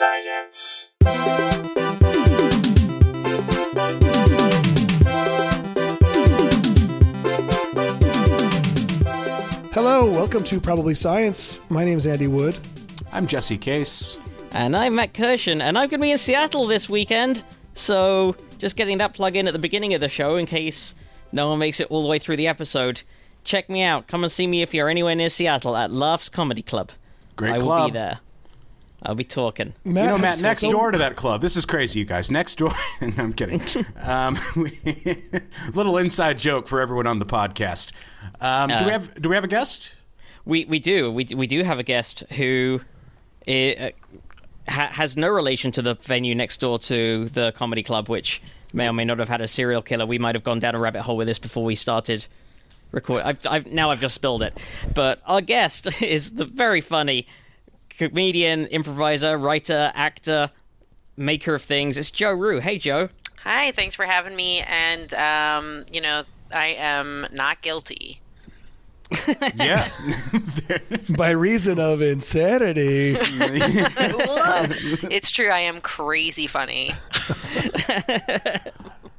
[0.00, 0.94] Science.
[9.74, 11.60] Hello, welcome to Probably Science.
[11.68, 12.58] My name is Andy Wood.
[13.12, 14.16] I'm Jesse Case.
[14.52, 17.42] And I'm Matt Kirshen, and I'm going to be in Seattle this weekend.
[17.74, 20.94] So, just getting that plug in at the beginning of the show in case
[21.30, 23.02] no one makes it all the way through the episode.
[23.44, 24.06] Check me out.
[24.06, 26.90] Come and see me if you're anywhere near Seattle at Laughs Comedy Club.
[27.36, 28.20] Great I will be there.
[29.02, 29.72] I'll be talking.
[29.84, 31.40] Matt You know, Matt, next so- door to that club.
[31.40, 32.30] This is crazy, you guys.
[32.30, 32.72] Next door.
[33.18, 33.62] I'm kidding.
[34.02, 34.38] um,
[35.74, 37.92] little inside joke for everyone on the podcast.
[38.40, 38.88] Um, do we Uh.
[38.90, 39.96] have Do we have a guest?
[40.44, 42.80] We we do we we do have a guest who
[43.48, 43.90] uh,
[44.68, 48.40] ha- has no relation to the venue next door to the comedy club, which
[48.72, 50.06] may or may not have had a serial killer.
[50.06, 52.26] We might have gone down a rabbit hole with this before we started
[52.92, 53.22] record.
[53.22, 54.56] I've, I've now I've just spilled it.
[54.94, 57.26] But our guest is the very funny
[58.08, 60.50] comedian, improviser, writer, actor,
[61.18, 61.98] maker of things.
[61.98, 62.58] It's Joe Rue.
[62.58, 63.10] Hey Joe.
[63.42, 64.60] Hi, thanks for having me.
[64.60, 68.20] And, um, you know, I am not guilty.
[69.56, 69.88] Yeah.
[71.16, 73.16] by reason of insanity.
[75.10, 76.94] it's true, I am crazy funny.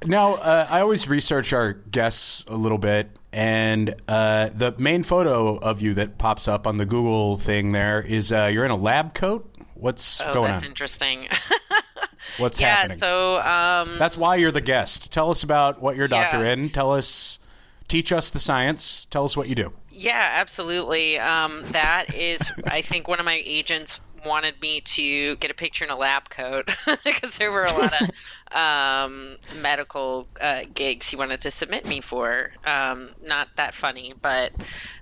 [0.05, 5.57] now, uh, I always research our guests a little bit, and uh, the main photo
[5.57, 8.75] of you that pops up on the Google thing there is uh, you're in a
[8.77, 9.47] lab coat.
[9.75, 10.51] What's Oh, going that's on?
[10.51, 11.27] That's interesting.
[12.37, 12.97] What's yeah, happening?
[12.97, 15.11] so, um, That's why you're the guest.
[15.11, 16.53] Tell us about what you're a doctor Yeah.
[16.53, 16.69] in.
[16.69, 17.39] Tell us,
[17.87, 19.05] teach us the science.
[19.05, 19.73] Tell us what you do.
[19.89, 21.17] yeah, absolutely.
[21.19, 25.85] Um, that is, I think one of my agents wanted me to get a picture
[25.85, 26.69] in a lab coat
[27.03, 28.09] because there were a lot of
[28.55, 32.51] um, medical uh, gigs he wanted to submit me for.
[32.65, 34.51] Um, not that funny, but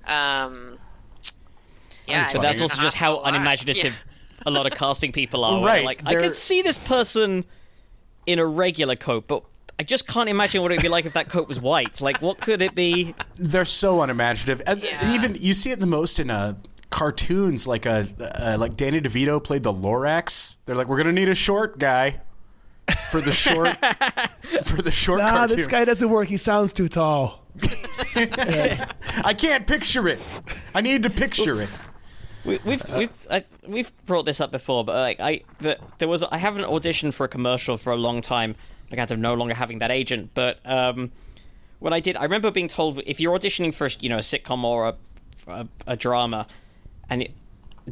[0.07, 0.79] um,
[2.07, 2.23] yeah.
[2.23, 3.33] It's I But that's also just how awful lot.
[3.35, 4.05] unimaginative
[4.45, 5.53] a lot of casting people are.
[5.61, 7.45] where Right, they're Like I could see this person
[8.25, 9.43] in a regular coat, but
[9.79, 12.01] I just can't imagine what it would be like if that coat was white.
[12.01, 13.15] Like, what could it be?
[13.37, 15.13] They're so unimaginative, and Yeah.
[15.15, 16.55] even you see it the most in uh,
[16.89, 17.67] cartoons.
[17.67, 18.07] Like a
[18.39, 20.57] uh, like Danny DeVito played the Lorax.
[20.65, 22.21] They're like, we're gonna need a short guy
[23.11, 23.77] for the short
[24.63, 25.57] for the short nah, cartoon.
[25.57, 26.27] this guy doesn't work.
[26.27, 27.45] He sounds too tall.
[28.15, 30.19] I can't picture it.
[30.73, 31.69] I need to picture it.
[32.45, 36.23] We, we've we've I, we've brought this up before, but like I the, there was
[36.23, 38.55] I haven't auditioned for a commercial for a long time.
[38.89, 41.11] Like out of no longer having that agent, but um,
[41.77, 44.63] when I did, I remember being told if you're auditioning for you know a sitcom
[44.63, 44.95] or a
[45.47, 46.47] a, a drama,
[47.09, 47.31] and it,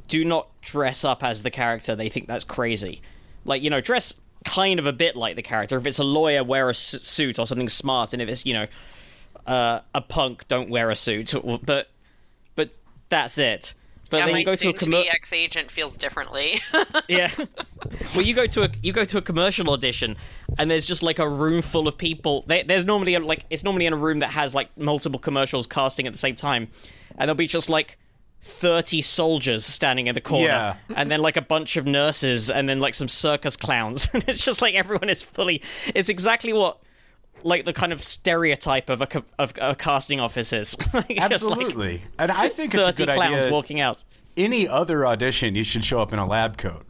[0.07, 1.95] do not dress up as the character.
[1.95, 3.01] They think that's crazy.
[3.45, 5.77] Like you know, dress kind of a bit like the character.
[5.77, 8.67] If it's a lawyer, wear a suit or something smart, and if it's you know
[9.45, 11.33] uh, a punk, don't wear a suit.
[11.63, 11.89] But
[12.55, 12.71] but
[13.09, 13.73] that's it.
[14.09, 15.11] But yeah, then you go to a commercial.
[15.11, 16.61] ex-agent feels differently.
[17.07, 17.31] Yeah.
[18.15, 20.17] well, you go to a you go to a commercial audition,
[20.57, 22.43] and there's just like a room full of people.
[22.47, 25.67] There, there's normally a, like it's normally in a room that has like multiple commercials
[25.67, 26.67] casting at the same time,
[27.17, 27.97] and there'll be just like.
[28.41, 30.75] 30 soldiers standing in the corner Yeah.
[30.95, 34.39] and then like a bunch of nurses and then like some circus clowns and it's
[34.43, 35.61] just like everyone is fully
[35.93, 36.79] it's exactly what
[37.43, 41.21] like the kind of stereotype of a of a casting office is Like, just, like,
[41.21, 43.51] Absolutely, and I think it's a 30 good clowns idea.
[43.51, 44.03] walking out
[44.37, 46.83] any other audition, you should show up in a lab coat.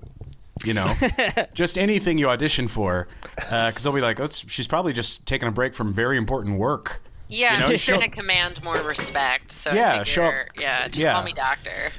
[0.65, 0.93] You know,
[1.53, 3.07] just anything you audition for,
[3.49, 6.57] uh, because they'll be like, "That's she's probably just taking a break from very important
[6.57, 9.51] work." Yeah, You know, I'm just trying to command more respect.
[9.51, 11.13] So Yeah, I show up- figure, yeah, just yeah.
[11.13, 11.91] call me doctor.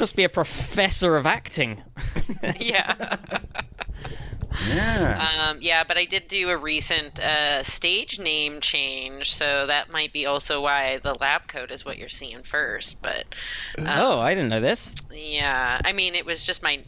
[0.00, 1.82] must be a professor of acting
[2.58, 2.94] yeah,
[4.68, 9.90] Yeah, um, yeah, but I did do a recent uh, stage name change, so that
[9.90, 13.00] might be also why the lab coat is what you're seeing first.
[13.02, 13.24] But
[13.78, 16.80] oh i didn't know this yeah, I mean, it was just my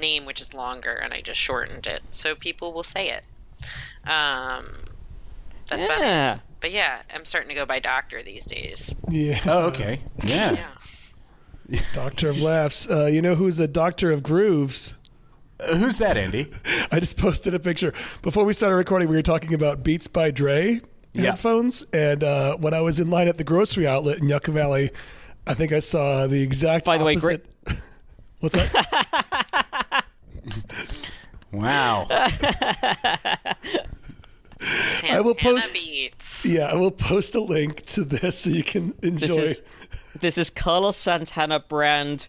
[0.00, 3.24] name, which is longer, and I just shortened it, so people will say it.
[4.08, 4.66] Um,
[5.68, 6.02] that's about it.
[6.04, 8.94] yeah But yeah, I'm starting to go by doctor these days.
[9.10, 9.40] Yeah.
[9.46, 10.56] oh, okay, yeah.
[11.68, 11.80] Yeah.
[11.94, 12.88] Doctor of Laughs.
[12.88, 14.94] Uh, you know who's a doctor of grooves?
[15.60, 16.50] Uh, who's that, Andy?
[16.92, 17.92] I just posted a picture.
[18.22, 20.80] Before we started recording, we were talking about Beats by Dre
[21.12, 21.30] Yeah.
[21.32, 21.84] headphones.
[21.92, 24.90] And uh, when I was in line at the grocery outlet in Yucca Valley,
[25.46, 27.46] I think I saw the exact By the way, opposite.
[28.40, 30.04] What's that?
[31.52, 32.06] Wow.
[34.66, 36.44] Santana will post- Beats.
[36.46, 39.26] yeah, I will post a link to this so you can enjoy.
[39.36, 39.62] This is
[40.20, 42.28] this is Carlos Santana brand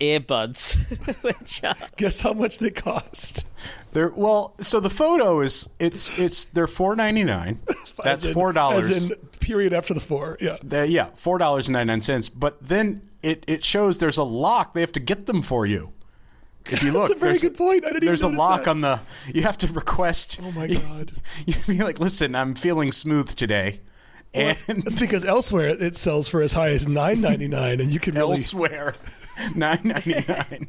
[0.00, 0.74] earbuds,
[1.22, 3.46] which are Guess how much they cost?
[3.92, 4.54] They're well.
[4.60, 7.60] So the photo is it's it's they're four ninety nine.
[8.02, 9.10] That's As in- four dollars.
[9.10, 10.36] In period after the four.
[10.40, 10.56] Yeah.
[10.70, 12.28] Uh, yeah, four dollars and ninety nine cents.
[12.28, 14.74] But then it it shows there's a lock.
[14.74, 15.92] They have to get them for you.
[16.70, 17.84] If you look, That's a very there's, good point.
[17.84, 18.70] I didn't even there's a lock that.
[18.70, 19.00] on the.
[19.34, 20.38] You have to request.
[20.42, 21.12] Oh my God.
[21.46, 23.80] You, you be like, listen, I'm feeling smooth today,
[24.34, 28.00] and That's because elsewhere it sells for as high as nine ninety nine, and you
[28.00, 28.94] can really elsewhere,
[29.54, 30.68] nine ninety nine.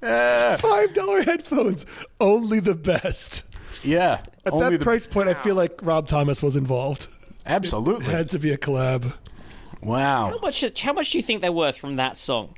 [0.00, 1.86] five dollar headphones,
[2.20, 3.44] only the best.
[3.82, 7.06] Yeah, At only that the- price point, I feel like Rob Thomas was involved.
[7.46, 8.06] Absolutely.
[8.06, 9.14] It had to be a collab.
[9.82, 10.28] Wow.
[10.30, 10.80] How much?
[10.80, 12.54] How much do you think they're worth from that song?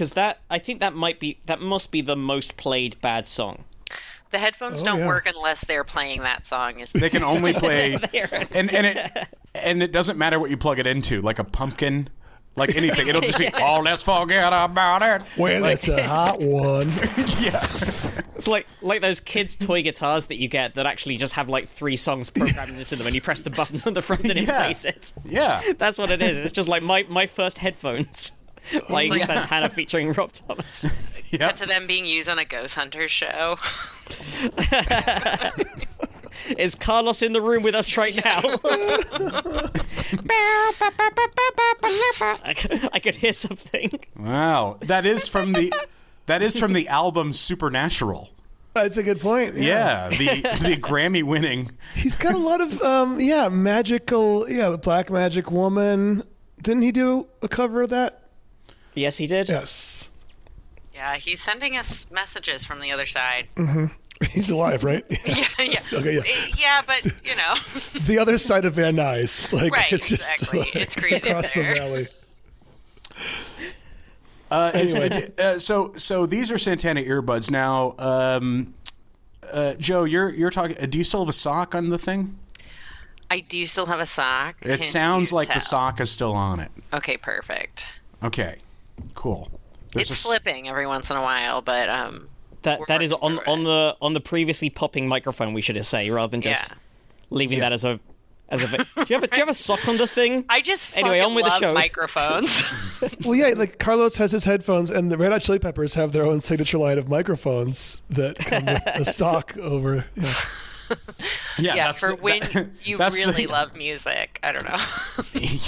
[0.00, 3.64] Because that, I think that might be that must be the most played bad song.
[4.30, 5.06] The headphones Oh, don't yeah.
[5.08, 6.80] work unless they're playing that song.
[6.80, 7.98] Is They can only play,
[8.54, 12.08] and and it and it doesn't matter what you plug it into, like a pumpkin,
[12.56, 13.08] like anything.
[13.08, 15.20] It'll just be, oh, let's forget about it.
[15.36, 16.90] Well, it's a hot one.
[17.38, 17.62] Yeah.
[17.62, 21.68] It's like like those kids' toy guitars that you get that actually just have like
[21.68, 24.48] three songs programmed into them, and you press the button on the front and it
[24.48, 25.12] plays it.
[25.26, 25.60] Yeah.
[25.76, 26.38] That's what it is.
[26.38, 28.32] It's just like my my first headphones.
[28.86, 31.16] Playing like- Santana featuring Rob Thomas.
[31.32, 31.52] Yeah.
[31.52, 33.56] to them being used on a Ghost Hunter show.
[36.58, 38.40] Is Carlos in the room with us right now?
[42.92, 43.90] I could hear something.
[44.18, 44.78] Wow.
[44.80, 45.72] That is from the
[46.26, 48.30] that is from the album Supernatural.
[48.74, 49.54] That's a good point.
[49.56, 51.72] Yeah, the the Grammy winning.
[51.94, 56.22] He's got a lot of um yeah, magical yeah, Black Magic Woman.
[56.62, 58.16] Didn't he do a cover of that?
[58.94, 59.48] Yes, he did.
[59.48, 60.10] Yes.
[60.94, 63.48] Yeah, he's sending us messages from the other side.
[64.32, 65.02] He's alive, right?
[65.24, 65.78] Yeah, yeah.
[65.94, 66.20] Okay, yeah.
[66.20, 67.54] Uh, Yeah, but you know,
[68.04, 69.50] the other side of Van Nuys.
[69.50, 70.58] Like Right, it's just exactly.
[70.60, 71.72] like, It's crazy across there.
[71.72, 72.06] the valley.
[74.50, 75.28] Uh, Anyway.
[75.38, 77.94] uh, so so these are Santana earbuds now.
[77.98, 78.74] Um,
[79.52, 80.76] uh, Joe, you're you're talking.
[80.78, 82.36] uh, Do you still have a sock on the thing?
[83.30, 84.56] I do still have a sock.
[84.60, 86.70] It Can sounds you like the sock is still on it.
[86.92, 87.86] Okay, perfect.
[88.24, 88.56] Okay,
[89.14, 89.48] cool.
[89.92, 92.28] There's It's a s- slipping every once in a while, but um,
[92.62, 93.64] That that is on on it.
[93.64, 95.52] the on the previously popping microphone.
[95.52, 96.76] We should say rather than just Yeah.
[97.30, 97.64] leaving Yeah.
[97.64, 97.98] that as a
[98.48, 98.66] as a.
[98.76, 100.44] Do you have a, do you have a sock on the thing?
[100.48, 101.74] I just Anyway, fucking on with the love show.
[101.74, 102.62] microphones.
[103.24, 106.24] Well, yeah, like Carlos has his headphones, and the Red Hot Chili Peppers have their
[106.24, 110.04] own signature line of microphones that come with a sock over.
[110.16, 110.32] Yeah.
[111.58, 114.38] yeah, yeah, that's for the- when that- you that's the- really love music.
[114.42, 114.78] I don't know.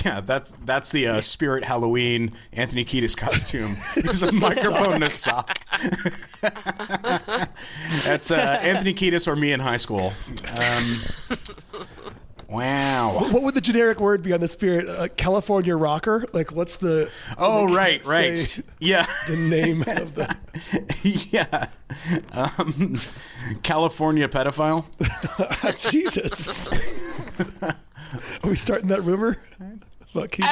[0.05, 3.77] Yeah, that's that's the uh, Spirit Halloween Anthony Kiedis costume.
[3.97, 5.61] It's a microphone and a sock.
[8.05, 10.13] that's uh, Anthony Kiedis or me in high school.
[10.59, 10.97] Um,
[12.49, 13.27] wow.
[13.31, 14.89] What would the generic word be on the Spirit?
[14.89, 16.25] Uh, California rocker?
[16.33, 17.11] Like, what's the?
[17.39, 18.61] Oh, they right, right.
[18.81, 20.37] Yeah, The name of the.
[21.31, 21.69] yeah.
[22.33, 22.99] Um,
[23.57, 24.85] California pedophile.
[25.91, 26.69] Jesus.
[28.43, 29.39] Are we starting that rumor
[30.31, 30.45] Keith?
[30.45, 30.49] Uh,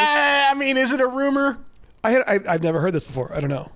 [0.51, 1.59] I mean, is it a rumor?
[2.03, 3.35] I had I, I've never heard this before.
[3.35, 3.71] I don't know.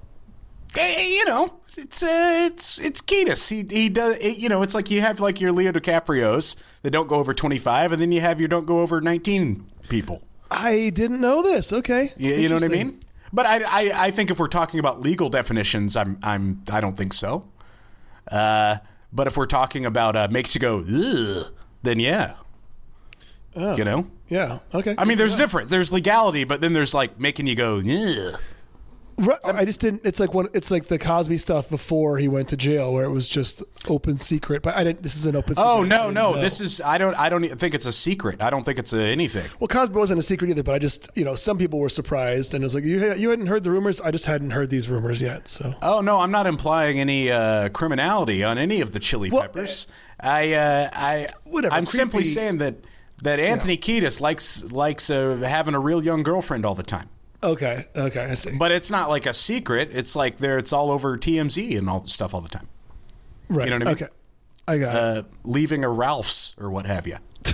[0.77, 3.51] Eh, you know, it's uh, it's it's Kiedis.
[3.51, 4.17] He he does.
[4.19, 7.35] It, you know, it's like you have like your Leo DiCaprio's that don't go over
[7.35, 10.23] twenty five, and then you have your don't go over nineteen people.
[10.51, 11.73] I didn't know this.
[11.73, 12.13] Okay.
[12.17, 13.01] You, you know what I mean?
[13.33, 16.97] But I, I I think if we're talking about legal definitions, I'm I'm I don't
[16.97, 17.49] think so.
[18.31, 18.77] Uh,
[19.15, 21.53] but if we're talking about uh, makes you go Ugh,
[21.83, 22.35] then yeah,
[23.55, 24.07] you know.
[24.29, 24.59] Yeah.
[24.75, 24.95] Okay.
[24.97, 25.69] I mean, there's different.
[25.69, 27.79] There's legality, but then there's like making you go.
[27.79, 28.41] Ugh.
[29.17, 30.03] Right, I just didn't.
[30.05, 30.49] It's like one.
[30.55, 34.19] It's like the Cosby stuff before he went to jail, where it was just open
[34.19, 34.63] secret.
[34.63, 35.03] But I didn't.
[35.03, 35.55] This is an open.
[35.55, 35.69] secret.
[35.69, 36.33] Oh no no!
[36.33, 36.41] know.
[36.41, 38.43] This is I don't I don't think it's a secret.
[38.43, 39.49] I don't think it's a anything.
[39.61, 42.55] Well, Cosby wasn't a secret either, but I just, you know, some people were surprised,
[42.55, 44.01] and it was like, you, you hadn't heard the rumors.
[44.01, 45.49] I just hadn't heard these rumors yet.
[45.49, 49.43] So Oh no, I'm not implying any uh, criminality on any of the Chili Well,
[49.43, 49.87] Peppers.
[50.19, 52.77] I uh, I whatever, I'm simply saying that
[53.23, 57.09] that Anthony Kiedis likes likes uh, having a real young girlfriend all the time.
[57.45, 58.57] Okay, okay, I see.
[58.59, 59.91] But it's not like a secret.
[59.93, 60.59] It's like there.
[60.59, 62.69] It's all over TMZ and all the stuff all the time.
[63.49, 63.95] right, you know what I mean?
[64.05, 64.13] Okay,
[64.69, 67.17] I got Uh, leaving a Ralph's or what have you.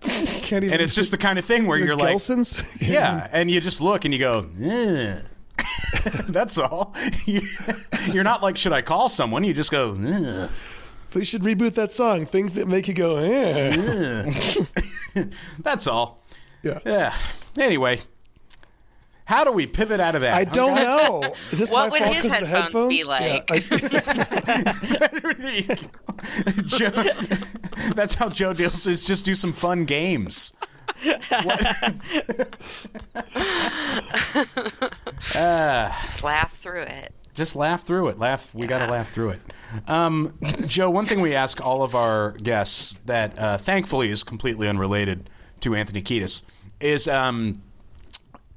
[0.00, 0.72] Can't even.
[0.72, 2.64] And it's just the kind of thing where you're like, Gelsons?
[2.80, 5.22] yeah, and you just look and you go, "Ugh."
[6.28, 6.94] That's all.
[7.26, 7.48] You-
[8.12, 9.44] You're not like, should I call someone?
[9.44, 9.92] You just go.
[11.12, 12.26] They should reboot that song.
[12.26, 14.34] Things that make you go, eh.
[15.60, 16.22] That's all.
[16.62, 16.80] Yeah.
[16.84, 17.14] Yeah.
[17.58, 18.00] Anyway,
[19.26, 20.34] how do we pivot out of that?
[20.34, 21.34] I don't know.
[21.50, 23.08] Is this What my would fault his 'cause of the headphones be headphones?
[23.08, 23.50] like?
[23.50, 23.60] I-
[26.66, 26.90] Joe,
[27.94, 30.52] that's how Joe deals is just do some fun games.
[35.32, 37.12] Just laugh through it.
[37.34, 38.18] Just laugh through it.
[38.18, 38.54] Laugh.
[38.54, 39.40] We got to laugh through it.
[39.88, 40.32] Um,
[40.66, 45.28] Joe, one thing we ask all of our guests that uh, thankfully is completely unrelated
[45.60, 46.44] to Anthony Kiedis
[46.80, 47.62] is um,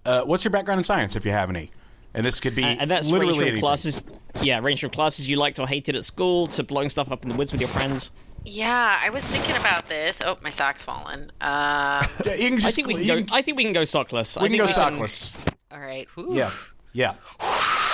[0.07, 1.69] uh, what's your background in science, if you have any?
[2.13, 3.61] And this could be and that's literally where you anything.
[3.61, 4.03] classes
[4.41, 7.29] yeah, range from classes you liked or hated at school to blowing stuff up in
[7.29, 8.11] the woods with your friends.
[8.45, 10.21] Yeah, I was thinking about this.
[10.23, 11.31] Oh, my sock's fallen.
[11.41, 13.35] Um, Yeah, you can I just think we you can go.
[13.35, 14.37] I think we can go sockless.
[14.37, 15.35] I we can think go sockless.
[15.71, 16.07] all right.
[16.15, 16.35] Whew.
[16.35, 16.51] Yeah,
[16.93, 17.13] yeah.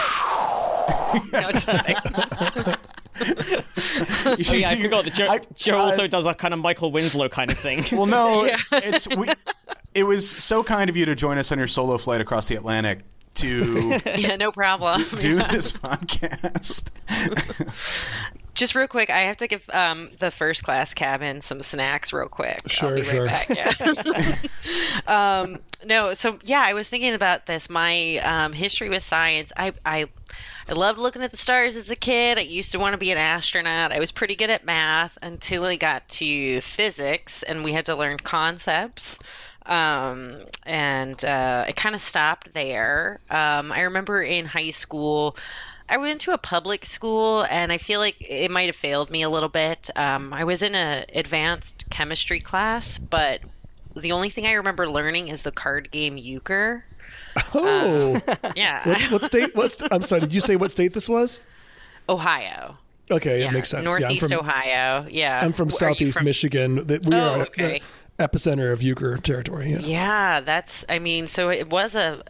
[1.32, 1.96] No, it's nothing.
[2.66, 2.74] You
[4.26, 6.92] Oh, yeah, I forgot that Joe, I- Joe I- also does a kind of Michael
[6.92, 7.84] Winslow kind of thing.
[7.92, 9.30] Well, no, it's we.
[9.94, 12.56] It was so kind of you to join us on your solo flight across the
[12.56, 13.00] Atlantic
[13.36, 15.04] to yeah, no problem.
[15.20, 16.90] do this podcast.
[18.54, 22.28] Just real quick, I have to give um, the first class cabin some snacks real
[22.28, 22.62] quick.
[22.68, 23.26] Sure, I'll be sure.
[23.26, 23.78] right back.
[25.08, 25.08] Yeah.
[25.42, 27.70] um, no, so yeah, I was thinking about this.
[27.70, 30.08] My um, history with science, I, I,
[30.68, 32.38] I loved looking at the stars as a kid.
[32.38, 33.92] I used to want to be an astronaut.
[33.92, 37.96] I was pretty good at math until I got to physics, and we had to
[37.96, 39.20] learn concepts.
[39.66, 43.20] Um, and uh, I kind of stopped there.
[43.30, 45.38] Um, I remember in high school.
[45.94, 49.22] I went to a public school, and I feel like it might have failed me
[49.22, 49.92] a little bit.
[49.96, 53.42] Um, I was in a advanced chemistry class, but
[53.96, 56.84] the only thing I remember learning is the card game euchre.
[57.54, 58.20] Oh,
[58.56, 59.56] Yeah, what's, what state?
[59.56, 60.22] What's I'm sorry.
[60.22, 61.42] Did you say what state this was?
[62.10, 62.78] Ohio.
[63.12, 63.84] Okay, Yeah, it makes sense.
[63.84, 65.06] yeah, Northeast from, Ohio.
[65.08, 66.88] Yeah, I'm from Are Southeast from- Michigan.
[66.88, 67.82] We Oh, are okay.
[68.18, 69.70] the epicenter of euchre territory.
[69.74, 69.80] Yeah.
[69.80, 70.86] Yeah, that's.
[70.90, 72.24] I mean, so it was a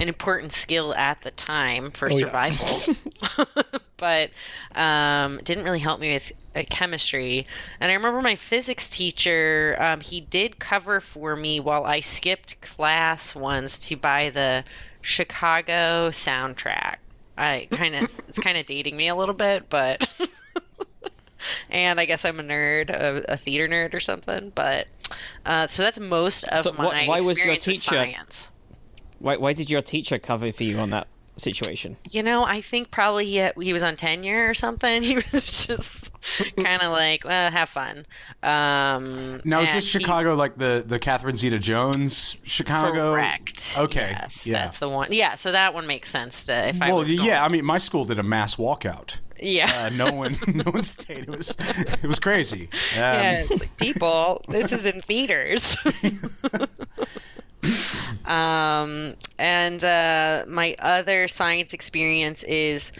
[0.00, 2.26] an important skill at the time for Oh, yeah.
[2.26, 2.94] survival,
[3.96, 4.30] but
[4.74, 7.46] um, didn't really help me with uh, chemistry.
[7.80, 9.76] And I remember my physics teacher.
[9.78, 14.64] Um, he did cover for me while I skipped class once to buy the
[15.02, 16.96] Chicago soundtrack.
[17.38, 20.06] I kind of it's kind of dating me a little bit, but.
[21.70, 24.52] And I guess I'm a nerd, a, a theater nerd or something.
[24.54, 24.88] But
[25.46, 28.48] uh, so that's most of So my wh- why was your teacher- science.
[29.20, 31.96] Why, why did your teacher cover for you on that situation?
[32.10, 35.02] You know, I think probably he, he was on tenure or something.
[35.10, 36.12] He was just
[36.56, 38.04] kind of like, well, have fun.
[38.42, 43.12] Um, Now is and this he- Chicago like the the Catherine Zeta-Jones Chicago?
[43.14, 43.74] Correct.
[43.78, 44.10] Okay.
[44.10, 44.64] Yes, yeah.
[44.64, 45.08] that's the one.
[45.12, 47.44] Yeah, so that one makes sense to if I well, was going- yeah.
[47.44, 49.20] I mean, my school did a mass walkout.
[49.40, 49.70] yeah.
[49.74, 51.20] Uh, no one, no one stayed.
[51.28, 51.56] It was,
[52.02, 52.64] it was crazy.
[52.96, 55.76] Um, Yeah, like, people, this is in theaters.
[58.24, 62.92] um, and uh, my other science experience is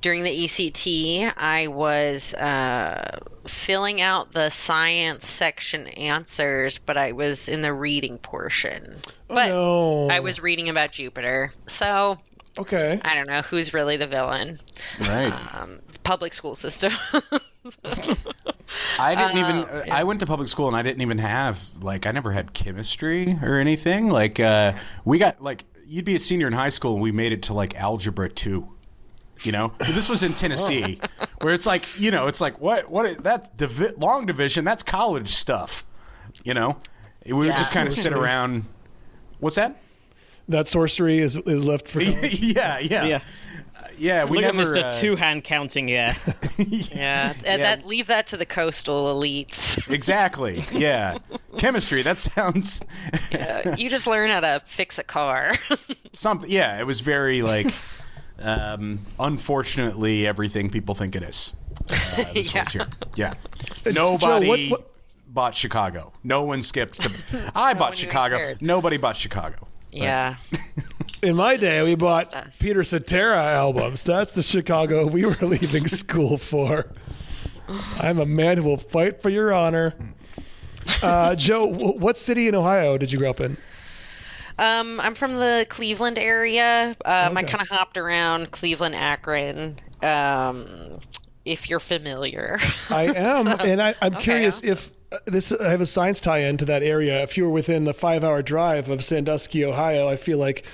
[0.00, 7.48] during the ACT, I was uh, filling out the science section answers, but I was
[7.48, 8.96] in the reading portion.
[9.28, 10.08] But no.
[10.08, 11.52] I was reading about Jupiter.
[11.66, 12.18] So
[12.58, 13.00] okay.
[13.04, 14.58] I don't know who's really the villain.
[15.00, 15.32] Right.
[15.56, 16.92] Um, public school system.
[18.98, 19.56] I didn't even.
[19.56, 22.52] Uh, I went to public school and I didn't even have like I never had
[22.52, 24.08] chemistry or anything.
[24.08, 27.32] Like uh, we got like you'd be a senior in high school and we made
[27.32, 28.72] it to like algebra two.
[29.42, 30.98] You know, this was in Tennessee,
[31.42, 34.64] where it's like you know, it's like what what is, that's divi- long division.
[34.64, 35.84] That's college stuff.
[36.42, 36.78] You know,
[37.24, 38.64] we would just kind of sit around.
[39.38, 39.76] What's that?
[40.48, 42.00] That sorcery is is left for.
[42.02, 43.20] yeah, yeah, Yeah.
[43.98, 44.24] Yeah.
[44.24, 44.60] We Look never.
[44.62, 44.82] at Mr.
[44.84, 46.14] uh, Two Hand counting here.
[46.94, 49.90] yeah, and that leave that to the coastal elites.
[49.90, 50.64] Exactly.
[50.72, 51.18] Yeah.
[51.58, 52.02] Chemistry.
[52.02, 52.82] That sounds
[53.78, 55.52] you just learn how to fix a car.
[56.12, 56.50] something.
[56.50, 56.78] Yeah.
[56.80, 57.72] It was very like.
[58.38, 61.54] Um, unfortunately, everything people think it is.
[61.90, 62.60] Uh, this Yeah.
[62.64, 62.86] was here.
[63.16, 63.32] Yeah.
[63.94, 64.90] Nobody what- what-
[65.28, 66.12] bought Chicago.
[66.22, 67.00] No one skipped.
[67.00, 68.54] To, I bought Chicago.
[68.60, 69.66] Nobody bought Chicago.
[69.90, 70.36] yeah,
[71.22, 72.26] In my day, we bought.
[72.60, 74.02] Peter Cetera albums.
[74.04, 76.86] That's the Chicago we were leaving school for.
[78.00, 79.94] I'm a man who will fight for your honor.
[81.02, 83.56] Uh, Joe, what city in Ohio did you grow up in?
[84.58, 86.94] um, I'm from the Cleveland area.
[87.04, 89.78] Um, I kind of hopped around Cleveland, Akron.
[90.02, 91.00] Um,
[91.44, 92.58] if you're familiar,
[92.90, 94.22] I am, and I, I'm Okay.
[94.22, 95.50] curious if uh, this.
[95.52, 97.22] I have a science tie-in to that area.
[97.22, 100.64] If you were within a five-hour drive of Sandusky, Ohio, I feel like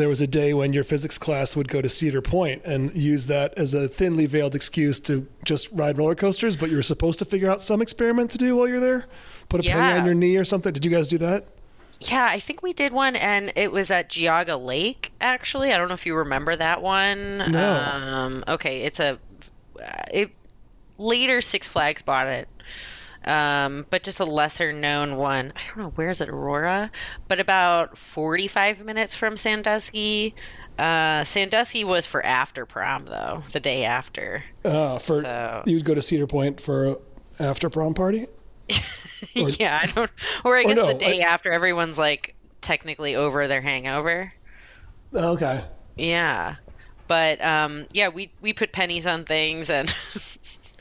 [0.00, 3.26] there was a day when your physics class would go to Cedar Point and use
[3.26, 6.56] that as a thinly veiled excuse to just ride roller coasters.
[6.56, 9.04] But you were supposed to figure out some experiment to do while you're there.
[9.48, 9.98] Put a penny Yeah.
[10.00, 10.72] on your knee or something.
[10.72, 11.44] Did you guys do that?
[12.00, 15.12] yeah, I think we did one, and it was at Geauga Lake.
[15.20, 17.38] Actually, I don't know if you remember that one.
[17.52, 17.72] No.
[17.74, 19.18] Um, okay, it's a.
[20.10, 20.30] It
[20.96, 22.48] later Six Flags bought it.
[23.24, 25.52] Um, but just a lesser known one.
[25.56, 26.90] I don't know where is it, Aurora,
[27.28, 30.34] but about forty five minutes from Sandusky.
[30.78, 34.42] Uh, Sandusky was for after prom though, the day after.
[34.64, 36.98] Uh, for So- you'd go to Cedar Point for
[37.38, 38.26] after prom party.
[39.34, 40.10] yeah, I don't.
[40.44, 44.32] Or I guess no, the day I- after, everyone's like technically over their hangover.
[45.14, 45.62] Okay.
[45.96, 46.56] Yeah.
[47.08, 49.92] But um, yeah, we we put pennies on things and.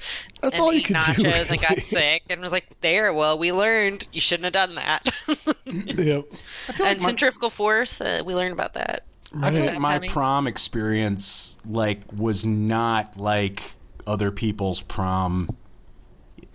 [0.41, 1.23] That's and all you ate can do.
[1.23, 4.75] nachos and got sick and was like, "There, well, we learned you shouldn't have done
[4.75, 5.05] that."
[5.65, 6.25] Yep.
[6.83, 9.03] and centrifugal force, uh, we learned about that.
[9.39, 10.09] I feel like my Penny.
[10.09, 13.61] prom experience like was not like
[14.07, 15.55] other people's prom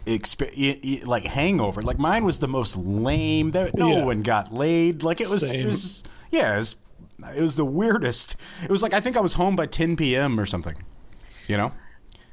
[0.07, 1.81] exp- y- y- like hangover.
[1.83, 3.53] Like mine was the most lame.
[3.53, 4.05] There, no Yeah.
[4.05, 5.03] one got laid.
[5.05, 6.77] Like it was, it was yeah, it was,
[7.37, 8.35] it was the weirdest.
[8.65, 10.41] It was like I think I was home by 10 p.m.
[10.41, 10.75] or something.
[11.47, 11.73] You know?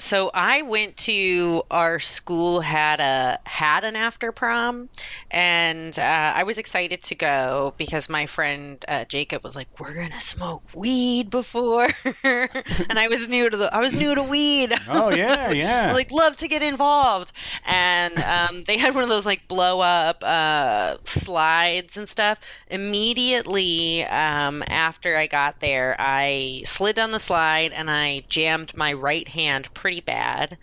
[0.01, 4.89] So I went to our school had a had an after prom,
[5.29, 9.93] and uh, I was excited to go because my friend uh, Jacob was like, "We're
[9.93, 11.88] gonna smoke weed before,"
[12.24, 14.74] and I was new to the I was new to weed.
[14.93, 15.93] Oh yeah, yeah.
[15.96, 17.31] like love to get involved
[17.67, 24.03] and um, they had one of those like blow up uh, slides and stuff immediately
[24.05, 29.27] um, after i got there i slid down the slide and i jammed my right
[29.29, 30.57] hand pretty bad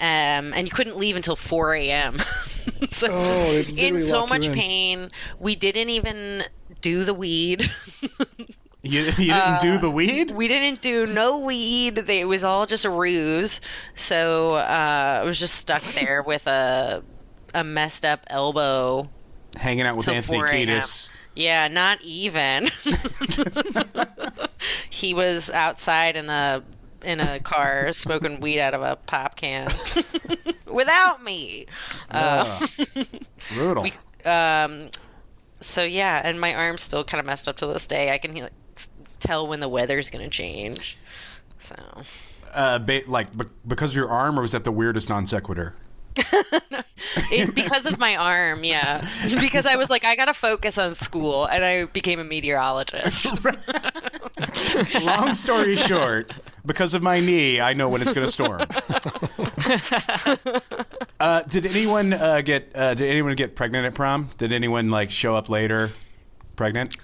[0.00, 2.18] um, and you couldn't leave until 4 a.m.
[2.88, 4.54] so Oh, just they in so much in.
[4.54, 5.10] pain.
[5.38, 6.44] We didn't even
[6.80, 7.70] do the weed.
[8.82, 10.30] you, you didn't do the weed?
[10.30, 11.96] we didn't do no weed.
[11.96, 13.60] They, it was all just a ruse.
[13.94, 17.02] So uh, I was just stuck there with a
[17.52, 19.10] a messed up elbow.
[19.56, 21.10] Hanging out with Anthony Kiedis.
[21.36, 22.68] Yeah, not even.
[24.88, 26.62] he was outside in a
[27.04, 29.68] in a car smoking weed out of a pop can
[30.66, 31.66] without me.
[32.10, 32.66] Uh,
[33.54, 33.86] Brutal.
[34.24, 34.88] um,
[35.60, 38.12] so yeah, and my arm's still kind of messed up to this day.
[38.12, 38.52] I can like,
[39.18, 40.96] tell when the weather's gonna change.
[41.58, 41.74] So
[42.54, 45.74] uh, ba- like be- because of your arm, or was that the weirdest non sequitur?
[47.30, 49.06] it, because of my arm, yeah.
[49.40, 53.32] Because I was like, I gotta focus on school, and I became a meteorologist.
[55.04, 56.32] Long story short,
[56.64, 58.60] because of my knee, I know when it's going to storm.
[61.20, 62.70] uh, did anyone uh, get?
[62.74, 64.30] Uh, did anyone get pregnant at prom?
[64.38, 65.90] Did anyone like show up later,
[66.56, 66.96] pregnant?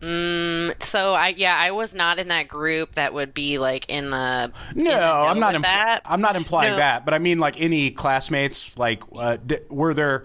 [0.00, 4.52] so I, yeah, I was not in that group that would be like in the.
[4.76, 5.54] in No, the I'm not.
[5.54, 6.00] Impl- that.
[6.06, 6.76] I'm not implying No.
[6.76, 8.76] that, but I mean like any classmates.
[8.78, 10.24] Like, uh, d- were there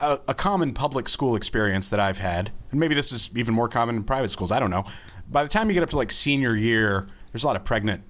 [0.00, 3.68] a, a common public school experience that I've had, and maybe this is even more
[3.68, 4.52] common in private schools.
[4.52, 4.84] I don't know.
[5.30, 8.02] By the time you get up to like senior year, there's a lot of pregnant,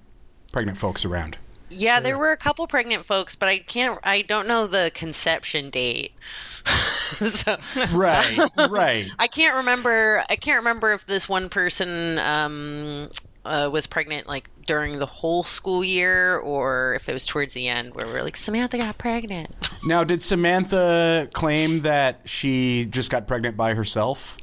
[0.51, 1.37] pregnant folks around.
[1.69, 3.99] Yeah, there were a couple pregnant folks, but I can't.
[4.03, 6.13] I don't know the conception date.
[6.65, 7.57] so
[7.91, 9.09] Right, right.
[9.19, 10.23] I can't remember.
[10.29, 13.09] I can't remember if this one person um,
[13.43, 17.67] uh, was pregnant like during the whole school year, or if it was towards the
[17.67, 19.49] end where we're like Samantha got pregnant.
[19.85, 24.37] Now, did Samantha claim that she just got pregnant by herself?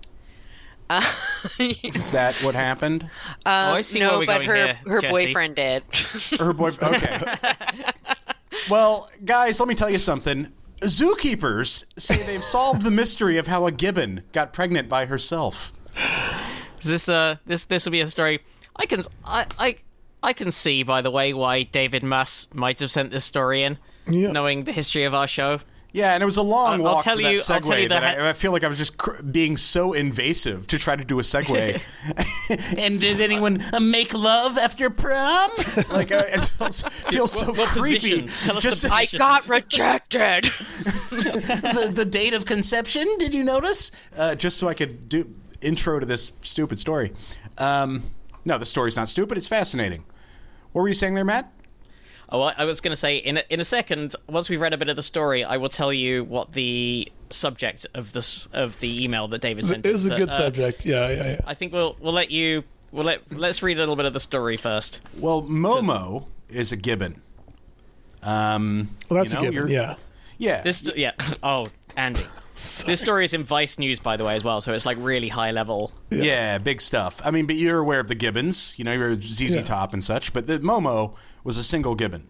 [1.59, 3.09] Is that what happened?
[3.47, 5.13] oh, I see no, where we're but going her here, her Jesse.
[5.13, 5.83] boyfriend did.
[6.39, 6.97] Her boyfriend.
[6.97, 7.35] Okay.
[8.71, 10.53] well, guys, let me tell you something.
[10.83, 15.73] Zookeepers say they've solved the mystery of how a gibbon got pregnant by herself.
[16.81, 18.41] Is this uh this this will be a story
[18.77, 19.77] I can I I
[20.23, 23.79] I can see by the way why David Mass might have sent this story in,
[24.07, 24.33] Yeah.
[24.33, 25.61] knowing the history of our show.
[25.95, 27.79] Yeah, and it was a long I'll- I'll walk tell for you- that I'll tell
[27.79, 30.77] you that ha- I, I feel like I was just cr- being so invasive to
[30.79, 31.81] try to do a segue.
[32.79, 35.51] and did anyone uh, make love after prom?
[35.91, 38.23] Like, uh, it feels, feels so What- what creepy.
[38.23, 38.45] positions?
[38.45, 40.45] Tell us just the I got rejected.
[41.11, 43.07] the, the date of conception.
[43.19, 43.93] Did you notice?
[44.17, 47.13] Uh, just so I could do intro to this stupid story.
[47.59, 48.03] Um,
[48.45, 49.39] no, the story's not stupid.
[49.39, 50.05] It's fascinating.
[50.73, 51.53] What were you saying there, Matt?
[52.31, 54.15] Oh, I I was going to say in a, in a second.
[54.29, 57.87] Once we've read a bit of the story, I will tell you what the subject
[57.95, 59.85] of this of the email that David sent.
[59.87, 60.87] It was a good uh, subject.
[60.87, 61.41] Yeah, yeah, yeah.
[61.47, 64.21] I think we'll we'll let you we'll let let's read a little bit of the
[64.21, 65.01] story first.
[65.19, 67.21] Well, Momo is a gibbon.
[68.23, 69.69] Um, Well, that's you a know, given.
[69.69, 69.95] you're- Yeah.
[70.39, 70.63] Yeah.
[70.63, 71.13] This yeah.
[71.43, 72.23] Oh, Andy.
[72.55, 75.29] This story is in Vice News, by the way, as well, so it's like really
[75.29, 75.93] high level.
[76.11, 76.59] Yeah.
[76.59, 77.21] big stuff.
[77.25, 79.63] I mean, but you're aware of the gibbons, you know, you're ZZ Yeah.
[79.63, 82.29] Top and such, but the Momo was a single gibbon.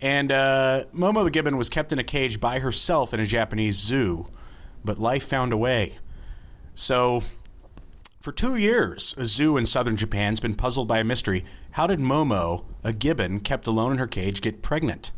[0.00, 3.76] And uh, Momo the gibbon was kept in a cage by herself in a Japanese
[3.76, 4.28] zoo,
[4.84, 5.98] but life found a way.
[6.74, 7.22] So,
[8.20, 11.44] for two years, a zoo in southern Japan's been puzzled by a mystery.
[11.72, 15.12] How did Momo, a gibbon kept alone in her cage, get pregnant?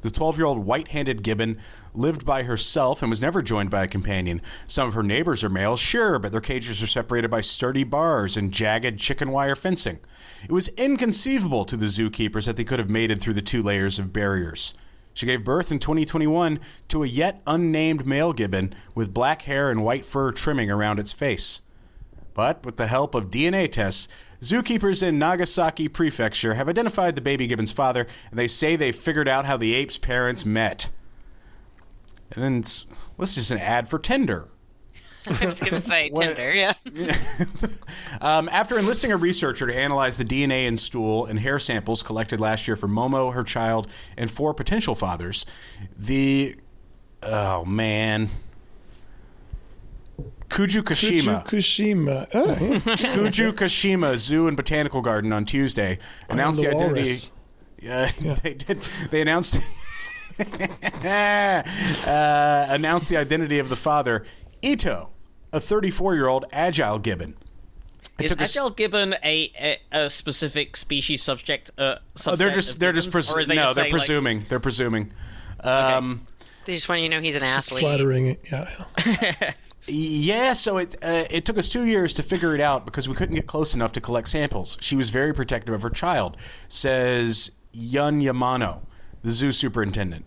[0.00, 1.58] The 12 year old white handed gibbon
[1.92, 4.40] lived by herself and was never joined by a companion.
[4.66, 8.36] Some of her neighbors are males, sure, but their cages are separated by sturdy bars
[8.36, 9.98] and jagged chicken wire fencing.
[10.44, 13.98] It was inconceivable to the zookeepers that they could have mated through the two layers
[13.98, 14.74] of barriers.
[15.14, 19.82] She gave birth in 2021 to a yet unnamed male gibbon with black hair and
[19.82, 21.62] white fur trimming around its face.
[22.34, 24.06] But with the help of DNA tests,
[24.40, 29.28] Zookeepers in Nagasaki Prefecture have identified the baby gibbon's father, and they say they figured
[29.28, 30.88] out how the ape's parents met.
[32.32, 34.48] And then it's, well, this is an ad for Tinder.
[35.40, 36.52] I was gonna say Tinder.
[36.52, 36.74] Yeah.
[38.20, 42.40] Um, after enlisting a researcher to analyze the DNA in stool and hair samples collected
[42.40, 45.46] last year for Momo, her child, and four potential fathers,
[45.96, 46.56] the
[47.22, 48.28] oh man,
[50.48, 51.44] Kuju Kashima.
[51.44, 52.26] Fukushima.
[52.34, 52.56] Oh, yeah.
[53.14, 55.98] Kuju Kashima Zoo and Botanical Garden on Tuesday
[56.30, 56.94] announced the the, identity.
[57.00, 57.32] walrus.
[57.80, 58.10] Yeah,
[58.42, 58.80] they did.
[59.10, 59.56] They announced
[61.04, 61.62] uh,
[62.70, 64.24] announced the identity of the father,
[64.62, 65.10] Ito,
[65.52, 67.36] a 34-year-old agile gibbon.
[68.18, 71.70] It Is took us- agile gibbon a, a, a specific species subject?
[71.78, 73.32] Uh, Oh, they're just of they're just gibbons?
[73.32, 73.48] Or is presuming.
[73.48, 74.46] they No, just they're saying, like- presuming.
[74.48, 75.12] they're presuming.
[75.60, 76.26] Um,
[76.64, 77.82] They just want you to know he's an Just athlete.
[77.82, 78.50] flattering it.
[78.50, 79.52] Yeah.
[79.88, 80.52] Yeah.
[80.52, 83.34] So it uh, it took us two years to figure it out because we couldn't
[83.34, 84.76] get close enough to collect samples.
[84.80, 86.36] She was very protective of her child,
[86.68, 88.82] says Yun Yamano,
[89.22, 90.26] the zoo superintendent.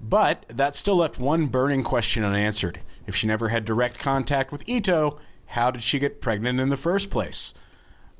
[0.00, 2.80] But that still left one burning question unanswered.
[3.06, 6.76] If she never had direct contact with Ito, how did she get pregnant in the
[6.76, 7.54] first place?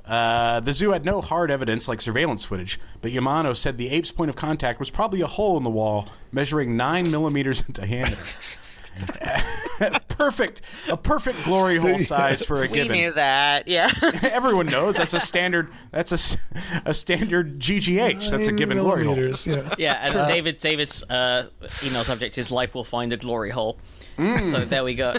[0.07, 4.12] Uh, the zoo had no hard evidence like surveillance footage, but Yamano said the ape's
[4.12, 8.22] point of contact was probably a hole in the wall measuring nine millimeters in diameter.
[10.09, 12.92] perfect, a perfect glory hole size for a given.
[12.92, 13.68] we knew that.
[13.68, 13.90] Yeah.
[14.22, 15.68] Everyone knows that's a standard.
[15.90, 16.38] That's a,
[16.87, 18.30] a standard GGH.
[18.30, 19.16] That's a Nine gibbon glory hole.
[19.18, 19.74] Yeah.
[19.78, 21.48] Yeah, and David Davis' uh,
[21.85, 23.78] email subject is "Life will find a glory hole."
[24.16, 25.12] So there we go.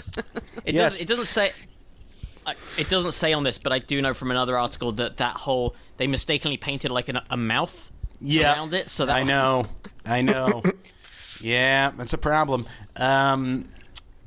[0.64, 0.98] It Yes.
[0.98, 1.02] doesn't.
[1.04, 1.52] It doesn't say.
[2.78, 5.76] It doesn't say on this, but I do know from another article that that hole
[5.98, 8.88] they mistakenly painted like an, a mouth Yeah, around it.
[8.88, 9.66] So that I know,
[10.06, 10.62] I know.
[11.40, 12.66] Yeah, that's a problem.
[12.96, 13.68] Um,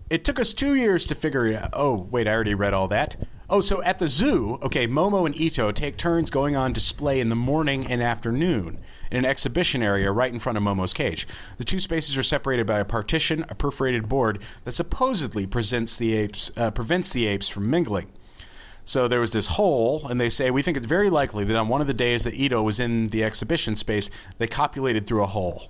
[0.09, 1.69] it took us two years to figure it out.
[1.73, 3.15] Oh, wait, I already read all that.
[3.49, 7.29] Oh, so at the zoo, okay, Momo and Ito take turns going on display in
[7.29, 11.27] the morning and afternoon in an exhibition area right in front of Momo's cage.
[11.57, 16.13] The two spaces are separated by a partition, a perforated board that supposedly presents the
[16.13, 18.11] apes, uh, prevents the apes from mingling.
[18.83, 21.67] So there was this hole, and they say we think it's very likely that on
[21.67, 25.27] one of the days that Ito was in the exhibition space, they copulated through a
[25.27, 25.69] hole.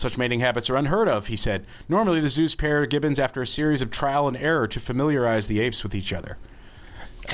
[0.00, 1.66] Such mating habits are unheard of, he said.
[1.86, 5.60] Normally, the zoos pair gibbons after a series of trial and error to familiarize the
[5.60, 6.38] apes with each other.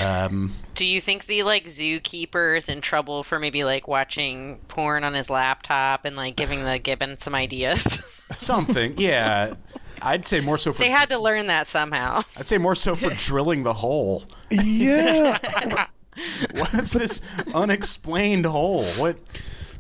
[0.05, 5.05] Um, Do you think the like zookeeper is in trouble for maybe like watching porn
[5.05, 7.83] on his laptop and like giving the gibbon some ideas?
[8.33, 9.55] something, yeah.
[10.03, 12.23] I'd say more so for they had to learn that somehow.
[12.37, 14.25] I'd say more so for drilling the hole.
[14.51, 15.87] Yeah.
[16.53, 17.21] What's this
[17.55, 18.85] unexplained hole?
[18.85, 19.19] What?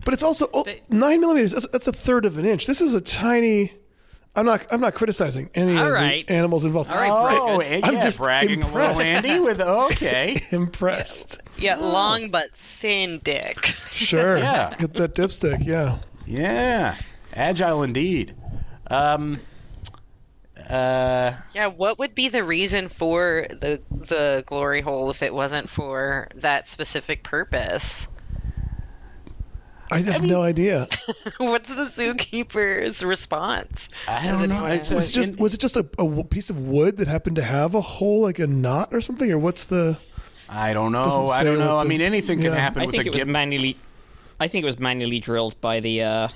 [0.07, 1.53] But it's also oh, They- nine millimeters.
[1.53, 2.66] That's, that's a third of an inch.
[2.66, 3.73] This is a tiny.
[4.37, 4.64] I'm not.
[4.71, 6.27] I'm not criticizing any All of right.
[6.27, 6.90] the animals involved.
[6.90, 7.73] All right, Oh, Brett.
[7.73, 8.99] and I'm yeah, just bragging a impressed.
[8.99, 9.40] little, Andy.
[9.40, 11.40] With okay, Impressed.
[11.59, 13.64] Yeah, long but thin dick.
[13.90, 14.37] Sure.
[14.38, 14.75] Yeah.
[14.79, 15.64] Get that dipstick.
[15.66, 15.99] Yeah.
[16.27, 16.97] yeah,
[17.33, 18.35] agile indeed.
[18.90, 19.40] Um,
[20.71, 25.69] uh, Yeah, what would be the reason for the the glory hole if it wasn't
[25.69, 28.09] for that specific purpose?
[29.90, 30.88] I have no idea.
[31.38, 33.88] What's the zookeeper's response?
[34.09, 34.57] I don't know.
[34.57, 37.09] anyone- It's Was it just was it just a, a w- piece of wood that
[37.09, 39.99] happened to have a hole like a knot or something, or what's the?
[40.49, 41.27] I don't know.
[41.27, 41.77] I don't know.
[41.77, 42.59] what I mean, anything can yeah.
[42.59, 43.33] happen I with think a it was gibbon.
[43.33, 43.77] manually.
[44.38, 46.29] I think it was manually drilled by the uh,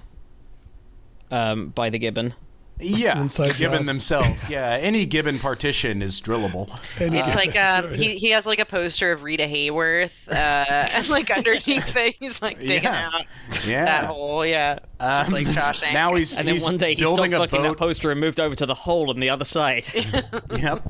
[1.30, 2.34] um, by the gibbon.
[2.80, 3.86] Yeah, inside gibbon job.
[3.86, 4.48] themselves.
[4.50, 6.68] Yeah, any gibbon partition is drillable.
[7.00, 11.08] And It's like um, he he has like a poster of Rita Hayworth, uh, and
[11.08, 13.10] like underneath it, he's like digging Yeah.
[13.12, 13.26] out
[13.66, 13.84] Yeah.
[13.84, 14.44] that hole.
[14.46, 15.92] Yeah, just Um, like Shawshank.
[15.92, 18.20] Now he's And then he's one day he building stopped a fucking that poster and
[18.20, 19.86] moved over to the hole on the other side.
[20.58, 20.82] yep.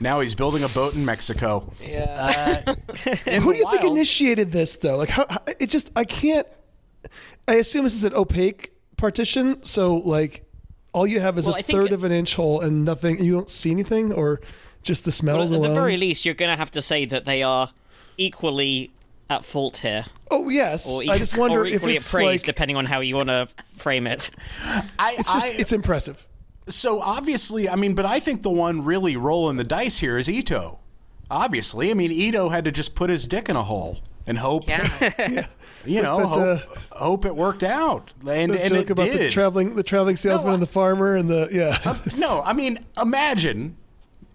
[0.00, 1.72] Now he's building a boat in Mexico.
[1.84, 2.62] yeah.
[2.66, 2.74] Uh,
[3.26, 4.96] in Who do you think initiated this though?
[4.96, 6.46] Like how, how it just I can't.
[7.48, 10.44] I assume this is an opaque partition, so like
[10.92, 13.22] all you have is Well, a I third of an inch hole and nothing.
[13.22, 14.40] You don't see anything, or
[14.82, 15.70] just the Well, smells at alone.
[15.70, 17.70] At the very least, you're going to have to say that they are
[18.16, 18.90] equally
[19.30, 22.54] at fault here, oh yes, or, I just wonder or if equally it's appraised, like
[22.54, 23.46] depending on how you want to
[23.76, 24.30] frame it.
[24.98, 26.26] I, it's just I, it's impressive.
[26.66, 30.30] so obviously, I mean, but I think the one really rolling the dice here is
[30.30, 30.78] Ito.
[31.30, 34.66] Obviously, I mean, Ito had to just put his dick in a hole and hope,
[34.66, 34.88] yeah.
[35.84, 39.06] you know, But, hope, uh, hope it worked out, and, The and joke it about
[39.06, 39.18] did.
[39.20, 41.78] the traveling the traveling salesman No, and the farmer and the yeah.
[41.90, 43.76] Um, no, I mean, imagine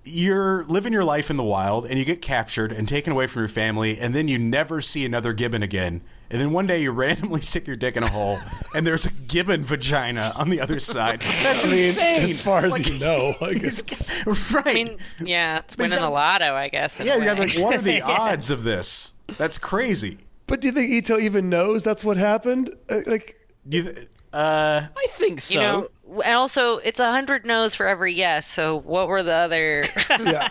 [0.05, 3.41] you're living your life in the wild and you get captured and taken away from
[3.41, 6.01] your family, and then you never see another gibbon again.
[6.29, 8.39] And then one day you randomly stick your dick in a hole,
[8.75, 11.21] and there's a gibbon vagina on the other side.
[11.43, 12.21] That's I mean, insane.
[12.23, 14.65] as far as Like, you know, like he's- it's, right?
[14.67, 16.99] I mean, yeah, it's But he's winning got- the lotto, I guess.
[16.99, 17.45] in yeah, a you have way.
[17.47, 19.13] like, what are the odds of this?
[19.37, 20.17] That's crazy.
[20.47, 22.69] But do you think Ito even knows that's what happened?
[22.89, 23.37] Uh, like,
[23.69, 23.93] You,
[24.33, 25.53] uh, I think so.
[25.53, 28.47] You know, and also it's a hundred no's for every yes.
[28.47, 29.83] So what were the other?
[30.09, 30.49] yeah,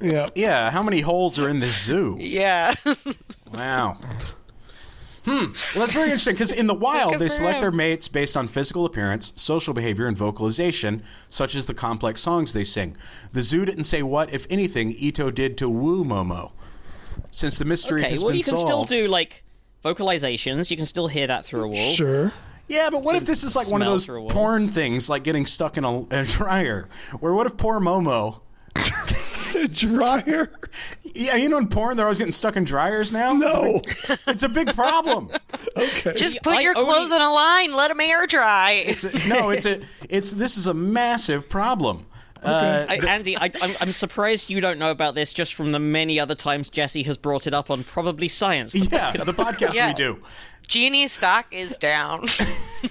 [0.00, 0.30] yeah.
[0.34, 0.70] yeah.
[0.70, 2.16] How many holes are in this zoo?
[2.20, 2.74] yeah.
[3.52, 3.96] Wow.
[5.24, 5.46] Hmm.
[5.74, 7.62] Well, that's very interesting because in the wild, they select him.
[7.62, 12.52] their mates based on physical appearance, social behavior, and vocalization, such as the complex songs
[12.52, 12.96] they sing.
[13.32, 16.52] The zoo didn't say what, if anything, Ito did to woo Momo.
[17.30, 18.88] Since the mystery okay, has well, been you can solved.
[18.88, 19.44] still do like
[19.84, 20.70] vocalizations.
[20.70, 21.92] You can still hear that through a wall.
[21.92, 22.32] Sure.
[22.68, 24.30] Yeah, but what if this is like one of those through a wall.
[24.30, 26.88] porn things, like getting stuck in a, a dryer?
[27.20, 28.40] Where what if poor Momo?
[29.70, 30.50] Dryer?
[31.02, 33.32] Yeah, you know in porn they're always getting stuck in dryers now.
[33.32, 33.80] No.
[34.26, 35.30] it's a big problem.
[35.76, 36.14] Okay.
[36.14, 37.74] Just put I your only- clothes on a line.
[37.74, 38.82] Let them air dry.
[38.86, 42.06] It's a, no, it's a it's this is a massive problem.
[42.42, 45.78] Uh, I, Andy, I, I'm, I'm surprised you don't know about this just from the
[45.78, 48.74] many other times Jesse has brought it up on probably science.
[48.92, 49.88] yeah, the podcast Yeah.
[49.88, 50.22] we do.
[50.66, 52.24] Genie's stock is down.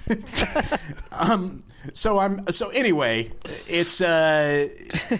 [1.11, 3.31] um, So I'm so anyway,
[3.67, 4.67] it's uh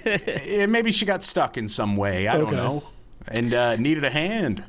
[0.05, 2.27] eh, maybe she got stuck in some way.
[2.27, 2.83] I don't know.
[3.27, 4.63] And uh needed a hand.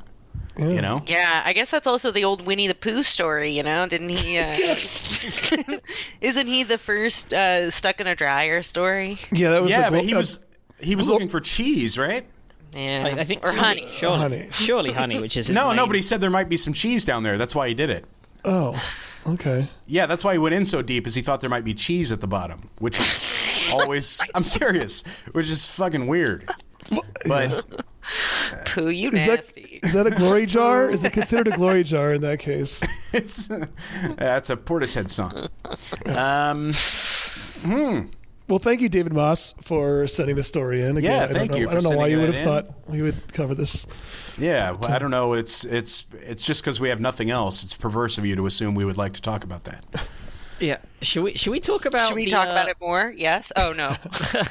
[0.57, 1.03] You know?
[1.05, 3.51] yeah, I guess that's also the old Winnie the Pooh story.
[3.55, 4.39] You know, didn't he?
[4.39, 4.45] Uh,
[6.21, 9.19] isn't he the first uh, stuck in a dryer story?
[9.31, 10.39] yeah, that was Yeah, like, but he uh, was
[10.81, 12.25] he was looking for cheese, right?
[12.73, 13.87] Yeah, I, I think or honey.
[13.93, 14.47] Surely, Honey.
[14.51, 15.77] surely honey, which is No, name.
[15.77, 17.37] no, but he said there might be some cheese down there.
[17.37, 18.05] That's why he did it.
[18.43, 18.79] Oh,
[19.25, 19.67] okay.
[19.87, 22.11] Yeah, that's why he went in so deep, is he thought there might be cheese
[22.11, 23.27] at the bottom, which is
[23.71, 24.19] always.
[24.35, 26.47] I'm serious, which is fucking weird.
[27.27, 27.65] But
[28.65, 29.79] Pooh, you Is that nasty.
[29.83, 30.89] is that a glory jar?
[30.89, 32.79] Is it considered a glory jar in that case?
[33.13, 33.47] it's
[34.15, 35.49] that's a Portishead song.
[36.05, 36.71] Um,
[38.49, 40.95] Well, thank you, David Moss, for sending this story in.
[40.95, 42.45] Again, Yeah, I don't thank know- you I don't know why you would have in.
[42.45, 43.85] thought we would cover this.
[44.37, 45.33] yeah, well, I don't know.
[45.33, 47.61] It's it's it's just because we have nothing else.
[47.65, 49.85] It's perverse of you to assume we would like to talk about that.
[50.59, 50.77] Yeah.
[51.01, 51.35] Should we?
[51.35, 52.07] Should we talk about?
[52.07, 53.13] Should we the, talk uh, about it more?
[53.15, 53.51] Yes.
[53.55, 53.95] Oh no.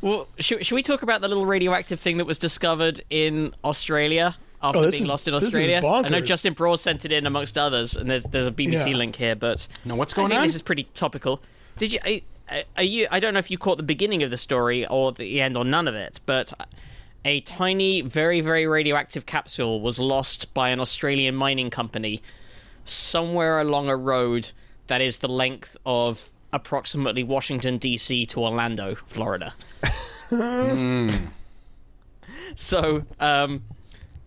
[0.00, 4.36] Well, should, should we talk about the little radioactive thing that was discovered in Australia
[4.60, 5.80] after Oh, being is- lost in this is Australia?
[5.86, 6.20] I know.
[6.20, 8.96] Justin Brawl sent it in amongst others, and there's there's a BBC Yeah.
[8.96, 10.46] link here, but Now, what's I going think on?
[10.46, 11.40] this is pretty topical.
[11.76, 12.00] Did you?
[12.04, 13.06] I- I- Are you?
[13.12, 15.64] I don't know if you caught the beginning of the story or the end or
[15.64, 16.52] none of it, but
[17.24, 22.20] a tiny, very, very radioactive capsule was lost by an Australian mining company
[22.84, 24.50] somewhere along a road
[24.86, 28.26] that is the length of approximately Washington D.C.
[28.26, 29.54] to Orlando, Florida.
[32.54, 33.64] So, um,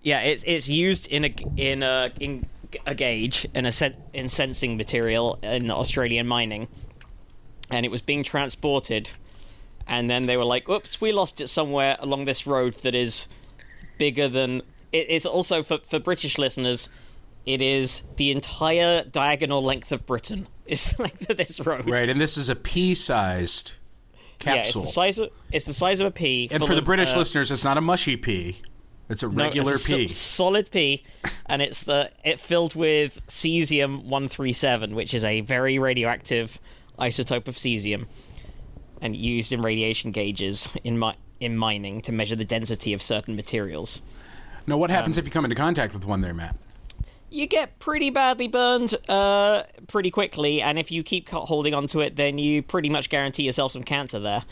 [0.01, 2.45] yeah, it's it's used in a in a in
[2.85, 6.67] a gauge in a sen- in sensing material in Australian mining,
[7.69, 9.11] and it was being transported,
[9.87, 13.27] and then they were like, "Oops, we lost it somewhere along this road that is
[13.97, 16.89] bigger than." It is also for for British listeners.
[17.45, 20.47] It is the entire diagonal length of Britain.
[20.65, 21.87] Is the length of this road?
[21.87, 23.73] Right, and this is a pea-sized
[24.39, 24.53] capsule.
[24.53, 24.81] Yeah, it's capsule.
[24.81, 26.47] the size of it's the size of a pea.
[26.51, 28.61] and for the of, British uh, listeners, it's not a mushy pea;
[29.07, 30.07] it's a No, regular it's a so- pea.
[30.07, 31.03] solid P,
[31.45, 36.59] and it's the it filled with cesium one three seven, which is a very radioactive
[36.97, 38.07] isotope of cesium,
[39.01, 43.35] and used in radiation gauges in mi- in mining to measure the density of certain
[43.35, 44.01] materials.
[44.65, 46.55] Now, what Um, happens if you come into contact with one there, Matt?
[47.29, 52.15] You get pretty badly burned uh, pretty quickly, and if you keep holding onto it,
[52.15, 54.43] then you pretty much guarantee yourself some cancer there.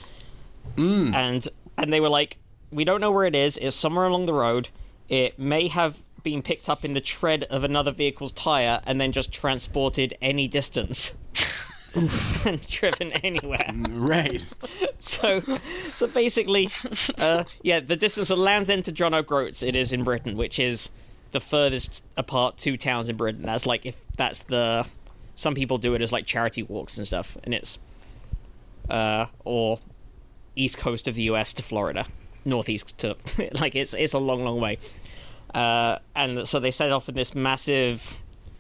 [0.76, 1.14] Mm.
[1.14, 2.38] And and they were like,
[2.72, 3.58] we don't know where it is.
[3.58, 4.70] It's somewhere along the road.
[5.08, 9.12] It may have been picked up in the tread of another vehicle's tire and then
[9.12, 11.14] just transported any distance
[12.46, 13.70] and driven anywhere.
[13.90, 14.42] Right.
[15.00, 15.42] So,
[15.94, 16.70] so basically,
[17.18, 20.60] uh, yeah, the distance of Land's End to John O'Groats it is in Britain, which
[20.60, 20.92] is
[21.34, 23.42] the furthest apart two towns in Britain.
[23.44, 24.88] That's like if that's the
[25.36, 27.78] some people do it as like charity walks and stuff, and it's
[28.90, 29.80] uh, or
[30.56, 31.54] east coast of the U.S.
[31.56, 32.06] to Florida,
[32.46, 33.18] northeast to
[33.60, 34.78] like it's it's a long, long way.
[35.54, 38.18] Uh, and so they set off in this massive.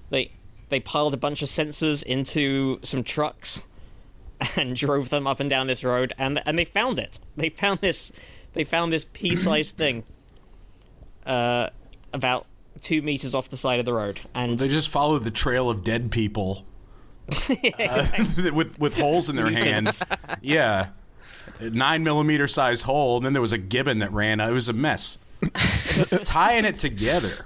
[0.09, 0.31] They
[0.69, 3.61] they piled a bunch of sensors into some trucks
[4.55, 7.79] and drove them up and down this road and and they found it they found
[7.79, 8.11] this
[8.53, 10.03] they found this pea-sized thing
[11.27, 11.69] uh
[12.11, 12.47] about
[12.83, 15.83] two meters off the side of the road and They just follow the trail of
[15.83, 16.65] dead people
[17.49, 18.05] uh,
[18.53, 20.03] with with holes in their hands.
[20.41, 20.89] Yeah,
[21.59, 24.39] a nine millimeter size hole, and then there was a gibbon that ran.
[24.41, 25.17] It was a mess.
[26.25, 27.45] Tying it together.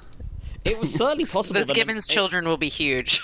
[0.65, 3.21] it was certainly possible Those Gibbons it, children will be huge.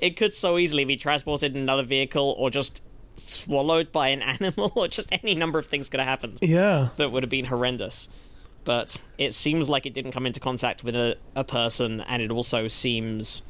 [0.00, 2.82] it could so easily be transported in another vehicle or just
[3.16, 6.88] swallowed by an animal or just any number of things could have happened Yeah.
[6.96, 8.08] that would have been horrendous
[8.64, 12.30] but it seems like it didn't come into contact with a, a person, and it
[12.30, 13.42] also seems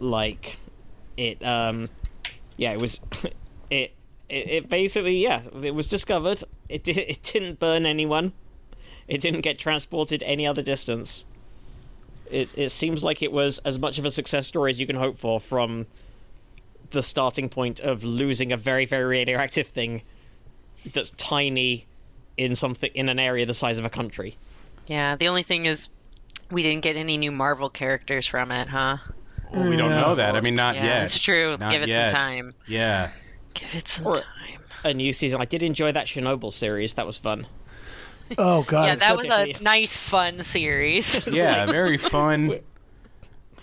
[0.00, 0.58] like
[1.16, 1.44] it.
[1.44, 1.88] Um,
[2.56, 3.00] yeah, it was.
[3.68, 3.96] It,
[4.28, 6.44] it it basically yeah, it was discovered.
[6.68, 8.32] It di- it didn't burn anyone.
[9.08, 11.24] It didn't get transported any other distance.
[12.30, 14.94] It it seems like it was as much of a success story as you can
[14.94, 15.86] hope for from
[16.90, 20.02] the starting point of losing a very very radioactive thing
[20.92, 21.86] that's tiny
[22.36, 24.36] in something in an area the size of a country.
[24.86, 25.88] Yeah, the only thing is
[26.50, 28.98] we didn't get any new Marvel characters from it, huh?
[29.52, 30.36] Well, we don't know that.
[30.36, 31.02] I mean, not yeah, yet.
[31.04, 31.56] it's true.
[31.58, 32.10] Not Give it yet.
[32.10, 32.54] some time.
[32.66, 33.10] Yeah.
[33.54, 34.24] Give it some Or- time.
[34.84, 35.40] A new season.
[35.40, 36.94] I did enjoy that Chernobyl series.
[36.94, 37.46] That was fun.
[38.38, 41.26] Oh god, Yeah, that was a a- nice, fun series.
[41.32, 42.60] Yeah, very fun.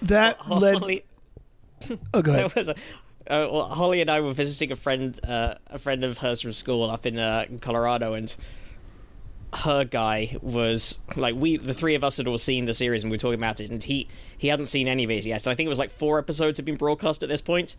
[0.01, 0.77] that led.
[0.79, 1.03] Holly,
[2.13, 2.49] Oh, go ahead.
[2.49, 2.71] that was a,
[3.29, 6.53] uh, well, Holly and I were visiting a friend, uh, a friend of hers from
[6.53, 8.33] school up in, uh, in Colorado, and
[9.54, 13.12] her guy was like we, the three of us had all seen the series and
[13.12, 15.46] we were talking about it, and he he hadn't seen any of it yet.
[15.46, 17.76] And I think it was like four episodes had been broadcast at this point.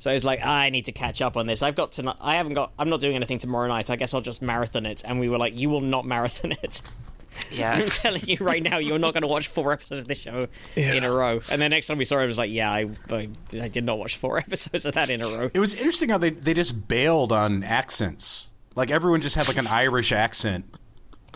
[0.00, 1.62] So he's like, I need to catch up on this.
[1.62, 2.14] I've got to.
[2.20, 2.72] I haven't got.
[2.78, 3.90] I'm not doing anything tomorrow night.
[3.90, 5.02] I guess I'll just marathon it.
[5.04, 6.82] And we were like, you will not marathon it.
[7.50, 7.72] yeah.
[7.72, 10.48] I'm telling you right now, you're not going to watch four episodes of this show
[10.76, 11.40] in a row.
[11.50, 13.28] And the next time we saw it, I was like, yeah, I, I,
[13.60, 15.50] I did not watch four episodes of that in a row.
[15.52, 18.50] It was interesting how they, they just bailed on accents.
[18.74, 20.77] Like everyone just had like an Irish accent.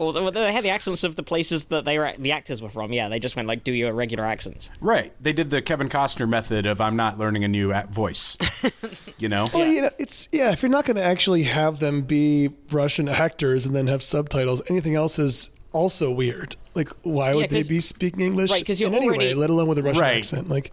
[0.03, 2.69] Well, they- they had the accents of the places that they were, the actors were
[2.71, 2.93] from.
[2.93, 4.71] Yeah, they just went like, do your regular accent.
[4.81, 5.13] Right.
[5.21, 8.37] They did the Kevin Costner method of I'm not learning a new a- voice.
[9.19, 9.49] you know?
[9.53, 10.51] Well, you know, it's yeah.
[10.53, 14.63] If you're not going to actually have them be Russian actors and then have subtitles,
[14.71, 16.57] anything else is also weird.
[16.75, 19.69] Like, why would they be speaking English right, 'cause you're in any way, let alone
[19.69, 20.17] with a Russian Right.
[20.19, 20.49] accent?
[20.49, 20.71] Like,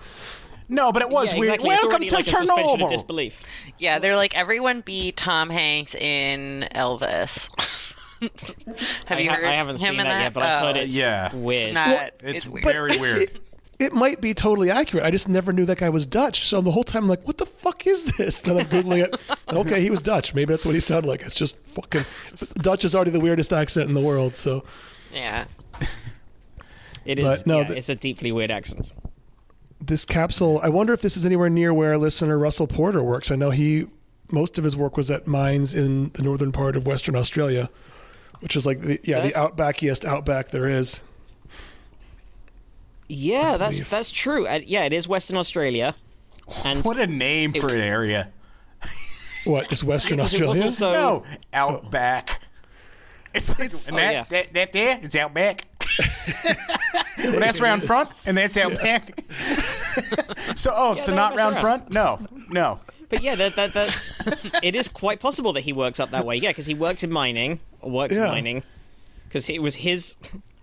[0.72, 1.54] No, but it was yeah, weird.
[1.56, 1.74] exactly.
[1.76, 2.90] It's Welcome to like a suspension of Chernobyl.
[2.90, 3.44] disbelief.
[3.80, 7.50] Yeah, they're like everyone be Tom Hanks in Elvis.
[9.06, 10.66] Have I, you ha- heard I haven't him seen in that, yet, but I've Oh,
[10.70, 11.34] uh, heard it's yeah.
[11.36, 11.68] weird.
[11.68, 11.88] It's not.
[11.88, 12.64] Well, it's, It's weird.
[12.66, 13.22] very weird.
[13.24, 13.40] it,
[13.80, 15.06] it might be totally accurate.
[15.06, 16.46] I just never knew that guy was Dutch.
[16.46, 18.42] So the whole time, I'm like, what the fuck is this?
[18.44, 19.16] Then I'm googling it.
[19.48, 20.34] and okay, he was Dutch.
[20.34, 21.22] Maybe that's what he sounded like.
[21.22, 22.04] It's just fucking
[22.56, 24.36] Dutch is already the weirdest accent in the world.
[24.36, 24.64] So
[25.14, 25.46] yeah.
[27.06, 27.26] It is.
[27.26, 28.94] But, no, yeah, the- it's a deeply weird accent.
[29.80, 33.32] this capsule, I wonder if this is anywhere near where listener Russell Porter works.
[33.32, 33.88] I know he
[34.32, 37.70] most of his work was at mines in the northern part of Western Australia,
[38.42, 41.02] which is like the yeah That's- the outbackiest outback there is.
[43.08, 44.48] Yeah, that's that's true.
[44.48, 45.96] Uh, yeah, it is Western Australia,
[46.64, 48.30] and What a name for an area.
[49.46, 50.66] What is Western because it was Australia?
[50.66, 51.24] also No,
[51.54, 52.42] Outback.
[53.34, 54.24] It's like and Oh, that, yeah.
[54.30, 55.66] that that there is Outback.
[57.18, 59.24] well, that's round front, and that's Outback.
[60.56, 61.56] so, oh, so don't round around.
[61.62, 61.90] front?
[61.92, 62.80] No, no.
[63.10, 64.22] But yeah, that, that that's
[64.62, 66.36] it is quite possible that he works up that way.
[66.36, 68.28] Yeah, because he works in mining, or worked Yeah.
[68.28, 68.64] mining,
[69.28, 70.16] because it was his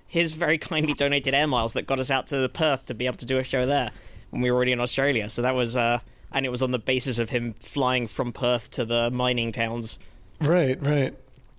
[0.08, 3.06] his very kindly donated air miles that got us out to the Perth to be
[3.06, 3.90] able to do a show there
[4.30, 5.28] when we were already in Australia.
[5.28, 5.98] So that was uh,
[6.32, 9.98] and it was on the basis of him flying from Perth to the mining towns.
[10.40, 11.14] Right, right.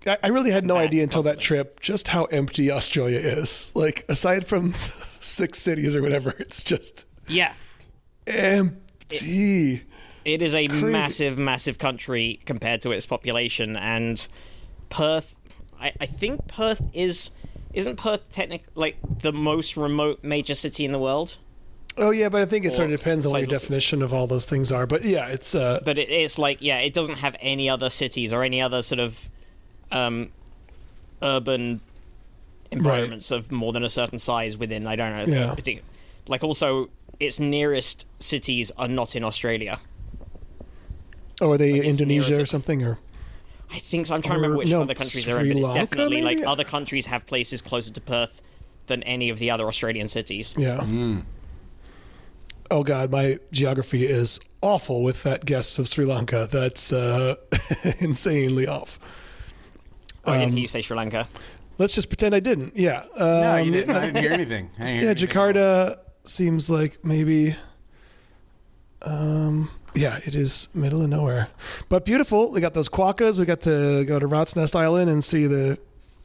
[0.05, 3.71] I, I really had no idea until that trip just how empty Australia is.
[3.75, 4.73] Like aside from
[5.19, 7.53] six cities or whatever, it's just Yeah,
[8.27, 9.83] empty.
[10.25, 10.83] it is a crazy.
[10.85, 14.25] massive, massive country compared to its population, and
[14.89, 15.35] Perth.
[15.79, 17.31] I, I think Perth is
[17.73, 21.37] isn't Perth technic like the most remote major city in the world.
[21.97, 24.27] Oh yeah, but I think it sort of depends on what your definition of all
[24.27, 24.85] those things are.
[24.85, 28.31] But yeah, it's uh, but it, it's like yeah, it doesn't have any other cities
[28.31, 29.29] or any other sort of
[29.91, 30.31] um,
[31.21, 31.81] urban
[32.71, 34.85] environments of more than a certain size within.
[34.85, 35.33] I don't know.
[35.33, 35.51] Yeah.
[35.51, 35.81] I think,
[36.27, 39.79] like also, its nearest cities are not in Australia.
[41.41, 42.99] oh, are they near Indonesia or something or
[43.71, 44.15] I think so.
[44.15, 46.39] I'm trying to remember which no, other countries they're in, but it's Lanka, definitely maybe?
[46.41, 48.41] like other countries have places closer to Perth
[48.87, 50.55] than any of the other Australian cities.
[50.57, 50.85] yeah.
[52.69, 56.49] Oh god, my geography is awful with that guess of Sri Lanka.
[56.51, 57.35] That's uh,
[57.99, 58.99] insanely off.
[60.25, 61.27] Oh, I Um, didn't hear you say Sri Lanka.
[61.77, 62.75] Let's just pretend I didn't.
[62.75, 63.05] Yeah.
[63.15, 63.95] Um, No, you didn't.
[63.95, 64.67] I didn't hear anything.
[64.77, 65.27] Didn't hear Yeah, anything.
[65.29, 67.55] Jakarta seems like maybe.
[69.03, 71.49] Um, yeah, it is middle of nowhere,
[71.89, 72.51] but beautiful.
[72.51, 73.39] We got those quokkas.
[73.39, 75.79] We got to go to Rottnest Island and see the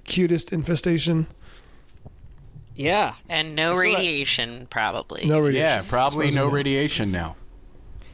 [0.05, 1.27] cutest infestation.
[2.75, 3.95] Yeah, And no That's right.
[3.97, 5.27] radiation, probably.
[5.27, 5.67] No radiation.
[5.67, 6.49] Yeah, probably no as we know.
[6.49, 7.37] radiation now.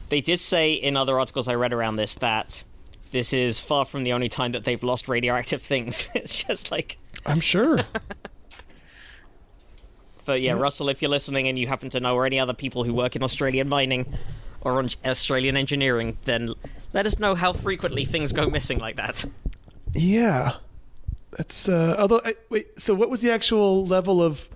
[0.09, 2.63] They did say in other articles I read around this that
[3.11, 6.09] this is far from the only time that they've lost radioactive things.
[6.15, 7.79] it's just like, I'm sure.
[10.25, 12.83] but yeah, Russell, if you're listening and you happen to know or any other people
[12.83, 14.13] who work in Australian mining
[14.61, 16.49] or on Australian engineering, then
[16.93, 19.25] let us know how frequently things go missing like that.
[19.93, 20.53] yeah.
[21.37, 22.79] That's uh, although I, wait.
[22.81, 24.49] So what was the actual level of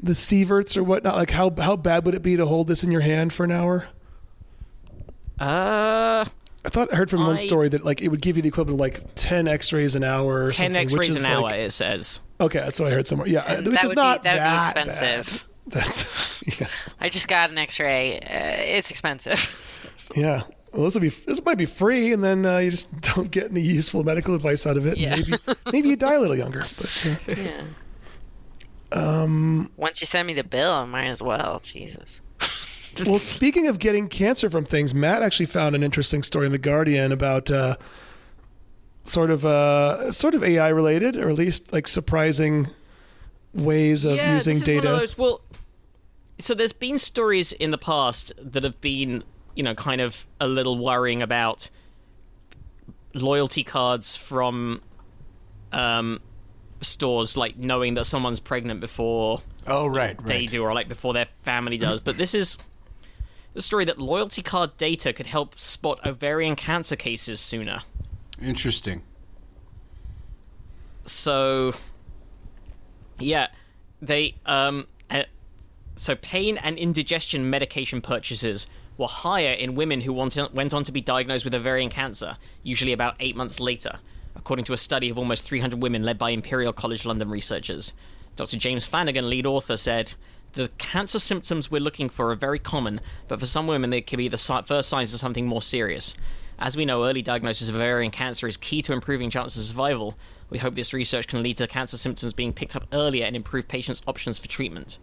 [0.00, 1.14] the sieverts or whatnot?
[1.14, 3.50] Like how how bad would it be to hold this in your hand for an
[3.50, 3.86] hour?
[5.38, 6.24] Uh,
[6.64, 8.76] I thought I heard from one story that like it would give you the equivalent
[8.76, 10.44] of like ten X-rays an hour.
[10.44, 11.54] Or ten something, which X-rays is an hour.
[11.54, 12.20] It says.
[12.40, 13.28] okay, that's what I heard somewhere.
[13.28, 14.34] Yeah, And which that is would not be, that
[14.74, 15.42] would be expensive.
[15.44, 15.55] bad.
[15.66, 16.68] That's yeah.
[17.00, 18.20] I just got an X-ray.
[18.20, 19.72] Uh, it's expensive.
[20.14, 20.42] Yeah.
[20.72, 23.50] Well, this will be this might be free, and then uh, you just don't get
[23.50, 24.98] any useful medical advice out of it.
[24.98, 25.16] Yeah.
[25.16, 25.32] Maybe
[25.72, 26.64] maybe you die a little younger.
[26.76, 27.62] But uh, yeah.
[28.92, 29.72] Um.
[29.76, 31.60] Once you send me the bill, I might as well.
[31.64, 32.20] Jesus.
[33.04, 36.58] well, speaking of getting cancer from things, Matt actually found an interesting story in the
[36.58, 37.76] Guardian about uh,
[39.04, 42.68] sort of uh, sort of AI related, or at least like surprising
[43.54, 44.86] ways of yeah, using this is data.
[44.86, 45.40] One of those, well,
[46.38, 49.24] so there's been stories in the past that have been,
[49.54, 51.68] you know, kind of a little worrying about
[53.14, 54.82] loyalty cards from
[55.72, 56.20] um,
[56.80, 60.26] stores, like knowing that someone's pregnant before Oh, right, right.
[60.26, 62.00] they do, or like before their family does.
[62.00, 62.58] But this is
[63.54, 67.82] the story that loyalty card data could help spot ovarian cancer cases sooner.
[68.42, 69.02] Interesting.
[71.06, 71.72] so
[73.18, 73.46] yeah
[74.02, 74.86] they um
[75.96, 78.66] so pain and indigestion medication purchases
[78.96, 83.16] were higher in women who went on to be diagnosed with ovarian cancer usually about
[83.20, 83.98] eight months later
[84.34, 87.92] according to a study of almost 300 women led by imperial college london researchers
[88.36, 90.14] dr james flanagan lead author said
[90.56, 94.16] the cancer symptoms we're looking for are very common, but for some women, they could
[94.16, 96.14] be the first signs of something more serious.
[96.58, 100.16] As we know, early diagnosis of ovarian cancer is key to improving chances of survival.
[100.48, 103.68] We hope this research can lead to cancer symptoms being picked up earlier and improve
[103.68, 104.98] patients' options for treatment.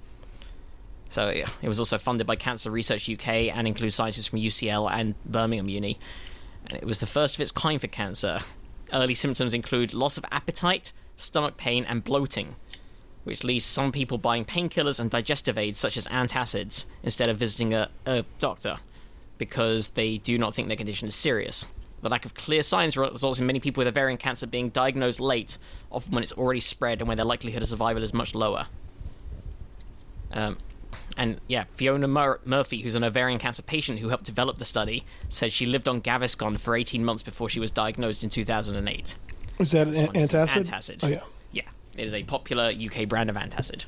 [1.14, 5.14] So it was also funded by Cancer Research UK and includes scientists from UCL and
[5.26, 6.00] Birmingham Uni.
[6.66, 8.40] And it was the first of its kind for cancer.
[8.92, 12.56] Early symptoms include loss of appetite, stomach pain, and bloating,
[13.26, 17.76] which leads some people buying painkillers and digestive aids such as antacids instead of visiting
[17.76, 18.78] a, a doctor
[19.38, 21.68] because they do not think their condition is serious.
[22.02, 25.60] The lack of clear signs results in many people with ovarian cancer being diagnosed late,
[25.92, 28.66] often when it's already spread and when their likelihood of survival is much lower.
[30.32, 30.58] Um,
[31.18, 35.04] and yeah, Fiona Mur- Murphy, who's an ovarian cancer patient who helped develop the study,
[35.30, 39.16] said she lived on Gaviscon for 18 months before she was diagnosed in 2008.
[39.60, 40.68] Is that an antacid?
[40.70, 41.04] Antacid.
[41.04, 41.22] Oh yeah.
[41.52, 41.64] Yeah,
[41.98, 43.86] it is a popular UK brand of antacid.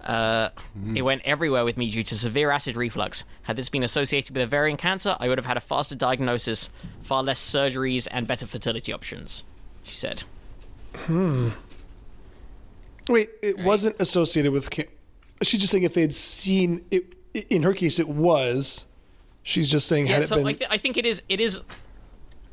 [0.00, 0.48] Uh,
[0.96, 3.22] It went everywhere with me due to severe acid reflux.
[3.44, 7.22] Had this been associated with ovarian cancer, I would have had a faster diagnosis, far
[7.22, 9.44] less surgeries, and better fertility options.
[9.84, 10.24] She said.
[10.94, 11.50] Hmm.
[13.08, 14.70] Wait, it wasn't associated with.
[14.70, 14.86] Can-
[15.42, 17.14] She's just saying if they'd seen it.
[17.50, 18.84] In her case, it was.
[19.42, 21.22] She's just saying Yeah, had it been I, th- I think it is.
[21.28, 21.62] It is.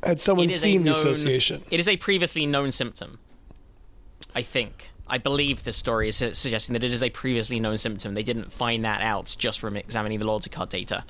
[0.02, 1.62] had someone It is seen a the association.
[1.70, 3.18] It is a previously known symptom.
[4.34, 4.90] I think.
[5.06, 8.14] I believe this story is suggesting that it is a previously known symptom.
[8.14, 11.04] They didn't find that out just from examining the loyalty card data,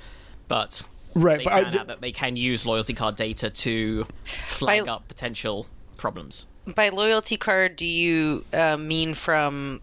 [0.47, 0.81] but
[1.13, 4.07] Right, they but I found d- out that they can use loyalty card data to
[4.25, 5.67] flag By- up potential
[5.97, 6.47] problems.
[6.75, 9.81] By loyalty card, do you uh, mean from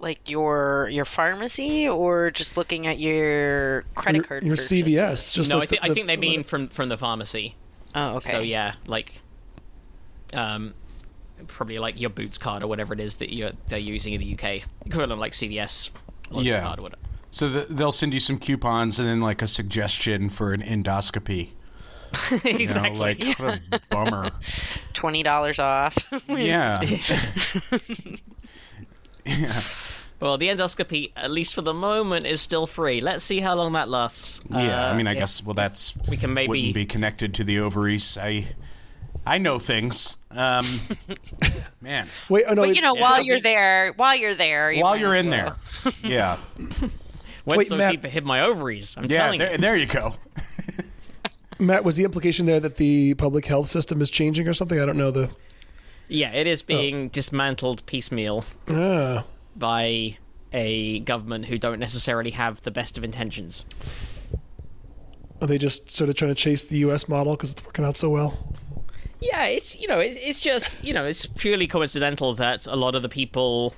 [0.00, 4.42] like your your pharmacy or just looking at your credit your, card?
[4.44, 4.82] your purchases?
[4.84, 5.34] CVS.
[5.34, 7.54] Just no, like I, think the- I think they the- mean from from the pharmacy.
[7.94, 8.30] Oh, okay.
[8.30, 9.20] So yeah, like,
[10.32, 10.74] um,
[11.48, 14.32] probably like your Boots card or whatever it is that you're they're using in the
[14.34, 15.90] UK, equivalent like CVS
[16.32, 16.62] Yeah.
[16.62, 17.02] card or whatever.
[17.30, 21.52] So th they'll send you some coupons and then like a suggestion for an endoscopy.
[22.30, 22.98] You know, exactly.
[22.98, 24.30] like what a bummer.
[24.94, 25.96] Twenty dollars off.
[26.28, 26.80] Yeah.
[29.24, 29.60] yeah.
[30.20, 33.00] Well, the endoscopy, at least for the moment, is still free.
[33.00, 34.40] Let's see how long that lasts.
[34.50, 34.88] Yeah.
[34.88, 37.44] I Uh, mean, I if- guess well, that's we can maybe- wouldn't be connected to
[37.44, 38.18] the ovaries.
[38.20, 38.48] I
[39.26, 40.16] I know things.
[40.30, 40.64] Um,
[41.80, 42.62] man, Wait, oh no.
[42.62, 45.56] but you know, while you're there, while you're there, you while you're in well.
[45.84, 46.36] there, yeah,
[47.44, 48.96] went Wait, so Matt- deep it hit my ovaries.
[48.96, 49.22] I'm yeah.
[49.22, 49.58] telling There, you.
[49.58, 50.14] there you go.
[51.58, 54.80] Matt, was the implication there that the public health system is changing or something?
[54.80, 55.30] I don't know the.
[56.08, 59.24] Yeah, it is being dismantled piecemeal Ah,
[59.60, 60.16] by
[60.52, 63.64] a government who don't necessarily have the best of intentions.
[65.40, 67.08] are they just sort of trying to chase the U.S.
[67.08, 68.56] model because it's working out so well?
[69.20, 72.94] Yeah, it's you know, it, it's just you know, it's purely coincidental that a lot
[72.96, 73.74] of the people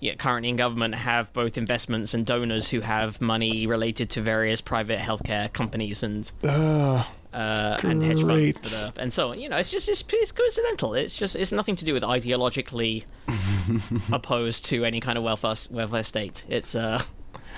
[0.00, 4.60] yeah, currently in government have both investments and donors who have money related to various
[4.60, 9.40] private healthcare companies and Ah, uh, and hedge funds that are, and so on.
[9.40, 10.94] You know, it's just it's, it's coincidental.
[10.94, 13.04] It's just it's nothing to do with ideologically
[14.12, 16.44] opposed to any kind of welfare welfare state.
[16.48, 17.02] It's uh,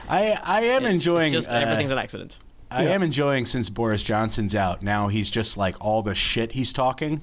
[0.09, 1.35] I I am it's, enjoying.
[1.35, 2.39] It's just uh, everything's an accident.
[2.71, 2.91] I Yeah.
[2.91, 4.83] am enjoying since Boris Johnson's out.
[4.83, 7.23] Now he's just like all the shit he's talking.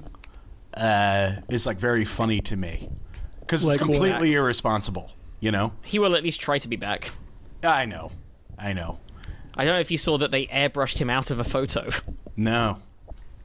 [0.74, 2.88] uh, is like very funny to me
[3.40, 3.92] because it's Like what?
[3.94, 5.10] completely irresponsible.
[5.40, 7.10] You know, He will at least try to be back.
[7.62, 8.12] I know,
[8.58, 9.00] I know.
[9.54, 11.90] I don't know if you saw that they airbrushed him out of a photo.
[12.36, 12.78] No,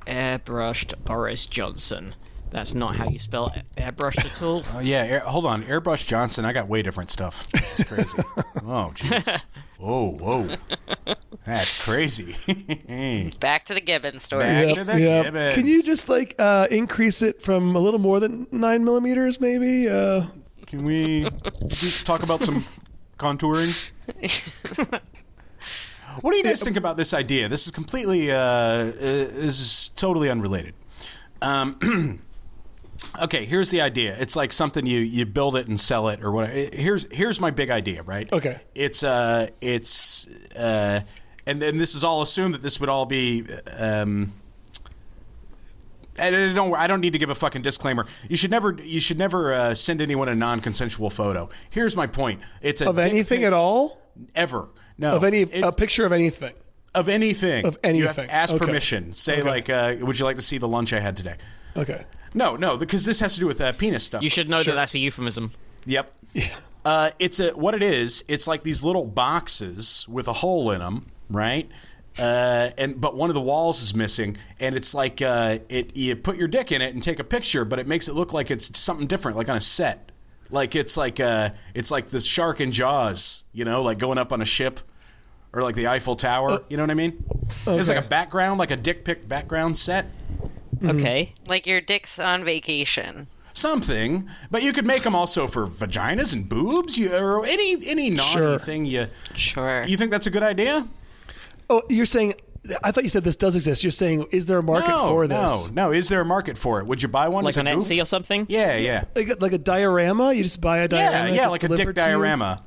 [0.06, 2.16] Airbrushed Boris Johnson.
[2.50, 4.64] That's not how you spell a- airbrushed at all.
[4.74, 6.46] Oh yeah, air, hold on, Airbrush Johnson.
[6.46, 7.48] I got way different stuff.
[7.50, 8.18] This is crazy.
[8.64, 9.44] oh jeez.
[9.78, 10.56] Whoa, whoa.
[11.46, 12.36] That's crazy.
[13.40, 14.44] Back to the Gibbon story.
[14.46, 15.26] Back Yep, to the yep.
[15.26, 15.56] Gibbons.
[15.56, 19.88] Can you just like uh, increase it from a little more than nine millimeters, maybe?
[19.90, 20.24] Uh,
[20.66, 21.28] Can we
[21.68, 22.66] just talk about some
[23.20, 23.92] contouring?
[26.22, 27.47] What do you guys think about this idea?
[27.47, 30.74] This is completely, uh, uh, this is totally unrelated.
[31.41, 32.22] Um,
[33.24, 34.15] okay, here's the idea.
[34.20, 36.53] It's like something you you build it and sell it or whatever.
[36.74, 38.32] Here's here's my big idea, right?
[38.32, 38.59] Okay.
[38.76, 41.01] It's uh, it's uh,
[41.45, 43.45] and then this is all assumed that this would all be
[43.78, 44.34] um.
[46.20, 46.74] I don't.
[46.74, 48.07] I don't need to give a fucking disclaimer.
[48.28, 48.76] You should never.
[48.82, 51.47] You should never uh, send anyone a non-consensual photo.
[51.70, 52.41] Here's my point.
[52.59, 54.01] It's a of anything pic- at all?
[54.34, 54.70] ever.
[54.98, 55.16] No.
[55.16, 56.54] Of any It- a picture of anything?
[56.95, 57.66] of anything.
[57.66, 58.30] of You have to anything.
[58.30, 58.66] ask Okay.
[58.66, 59.14] permission.
[59.14, 59.50] Say Okay.
[59.50, 61.36] like, uh, "Would you like to see the lunch I had today?"
[61.76, 62.06] Okay.
[62.34, 64.24] No, no, because this has to do with uh, penis stuff.
[64.24, 64.74] You should know Sure.
[64.74, 65.52] that that's a euphemism.
[65.86, 66.12] Yep.
[66.84, 68.24] Uh, it's a what it is.
[68.28, 71.70] It's like these little boxes with a hole in them, right?
[72.18, 75.95] Uh, and but one of the walls is missing, and it's like uh, it.
[75.95, 78.34] You put your dick in it and take a picture, but it makes it look
[78.34, 80.12] like it's something different, like on a set.
[80.50, 84.32] Like it's like uh, it's like the shark in Jaws, you know, like going up
[84.32, 84.80] on a ship,
[85.54, 86.60] or like the Eiffel Tower.
[86.70, 87.24] you know what I mean?
[87.66, 90.06] It's like a background, like a dick pic background set.
[90.84, 91.34] Okay.
[91.48, 93.28] Like your dick's on vacation.
[93.54, 98.10] something, but you could make them also for vaginas and boobs, you, or any any
[98.12, 98.60] naughty Sure.
[98.60, 98.86] thing.
[98.86, 99.84] You Sure.
[99.88, 100.88] you think that's a good idea?
[101.70, 102.36] Oh, you're saying?
[102.84, 103.84] I thought you said this does exist.
[103.84, 105.70] You're saying is there a market no, for this?
[105.72, 105.91] no, no.
[105.91, 106.86] Is there a market for it?
[106.88, 107.43] Would you buy one?
[107.43, 107.65] Like as a on?
[107.78, 108.45] Etsy or something?
[108.49, 110.34] Yeah, yeah, Like, a- like a diorama?
[110.34, 111.30] You just buy a diorama?
[111.30, 112.07] yeah, yeah, like a dick delivered to you?
[112.07, 112.63] diorama,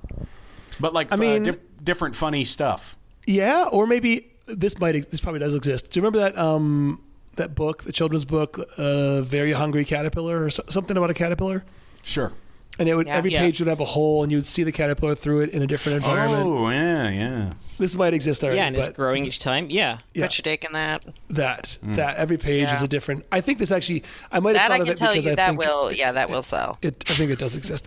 [0.78, 2.96] but like I uh, mean- dif- different funny stuff.
[3.26, 5.90] Yeah, or maybe this might this probably does exist.
[5.90, 7.00] Do you remember that um
[7.36, 11.64] that book, the children's book, uh, "Very Hungry Caterpillar" or so- something about a caterpillar?
[12.02, 12.32] Sure.
[12.80, 13.16] And it would Yeah.
[13.16, 13.40] every Yeah.
[13.42, 15.66] page would have a hole, and you would see the caterpillar through it in a
[15.66, 16.46] different environment.
[16.46, 17.52] Oh yeah, yeah.
[17.78, 18.58] This might exist already.
[18.58, 19.68] Yeah, and it's growing each time.
[19.70, 19.98] Yeah.
[20.14, 21.02] yeah, Put your dick in that.
[21.30, 23.24] that that every page is a different.
[23.30, 24.02] I think this actually.
[24.32, 25.60] I might have That thought I of can it tell because you I that think
[25.60, 25.92] will.
[25.92, 26.78] Yeah, that will sell.
[26.82, 27.86] It, I think it does exist,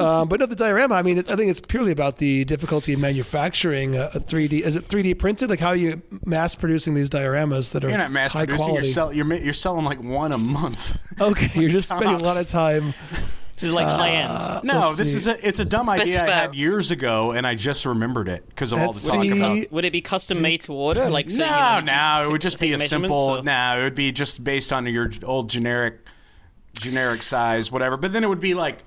[0.00, 0.94] um, but no, the diorama.
[0.96, 4.60] I mean, it, I think it's purely about the difficulty of manufacturing a, a 3D.
[4.62, 5.48] Is it 3D printed?
[5.50, 8.74] Like how are you mass producing these dioramas that are You're not mass high producing.
[8.74, 10.98] You're, sell- you're you're selling like one a month.
[11.20, 12.92] Okay, you're just spending a lot of time.
[13.56, 14.64] This is like uh, high end.
[14.64, 15.16] No, this see.
[15.16, 18.46] is a, it's a dumb idea I had years ago, and I just remembered it
[18.48, 19.30] because of all the Let's talk see.
[19.62, 19.72] about.
[19.72, 21.08] Would it be custom made to order?
[21.08, 23.16] Like so, you No, know, no, it would just be a simple.
[23.16, 26.00] or- No, it would be just based on your old generic,
[26.78, 27.96] generic size, whatever.
[27.96, 28.84] But then it would be like, y-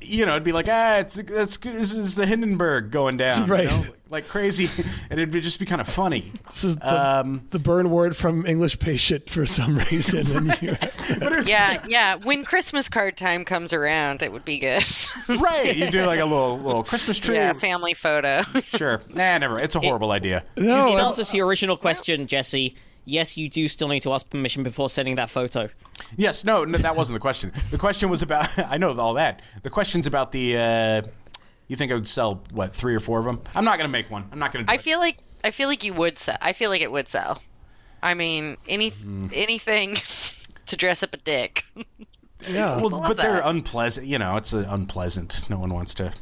[0.00, 3.64] you know, it'd be like, ah, it's it's this is the Hindenburg going down, Right.
[3.64, 3.84] You know?
[4.10, 4.68] Like crazy,
[5.10, 6.30] and it'd be just be kind of funny.
[6.48, 10.36] This is the, Um, the burn word from English patient for some reason.
[10.36, 10.76] And you,
[11.18, 12.14] But it- Yeah, yeah.
[12.16, 14.84] When Christmas card time comes around, it would be good.
[15.28, 15.74] right.
[15.76, 17.34] You do like a little little Christmas tree.
[17.36, 18.42] yeah, family photo.
[18.62, 19.00] Sure.
[19.14, 19.58] Nah, never.
[19.58, 20.44] It's a horrible idea.
[20.56, 22.76] no, Which I- answers to your original question, Jesse.
[23.04, 25.68] Yes, you do still need to ask permission before sending that photo.
[26.16, 27.52] Yes, no, no, that wasn't the question.
[27.70, 28.58] The question was about.
[28.70, 29.42] I know all that.
[29.62, 30.56] The question's about the.
[30.56, 31.02] Uh,
[31.68, 33.40] you think I would sell what three or four of them?
[33.54, 34.26] I'm not going to make one.
[34.32, 34.72] I'm not going to.
[34.72, 36.36] I feel like I feel like you would sell.
[36.40, 37.42] I feel like it would sell.
[38.02, 39.30] I mean, any Mm.
[39.34, 39.96] anything
[40.66, 41.64] to dress up a dick.
[42.48, 42.76] yeah.
[42.76, 44.06] Well, love but they're unpleasant.
[44.06, 45.48] You know, it's uh, unpleasant.
[45.50, 46.12] No one wants to.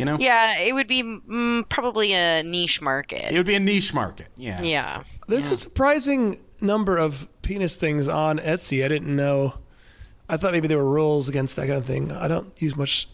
[0.00, 0.16] You know.
[0.18, 3.32] yeah, it would be mm, probably a niche market.
[3.32, 4.28] It would be a niche market.
[4.36, 4.62] Yeah.
[4.62, 5.02] yeah.
[5.28, 8.82] There's a surprising number of penis things on Etsy.
[8.82, 9.54] I didn't know.
[10.28, 12.12] I thought maybe there were rules against that kind of thing.
[12.12, 13.08] I don't use much.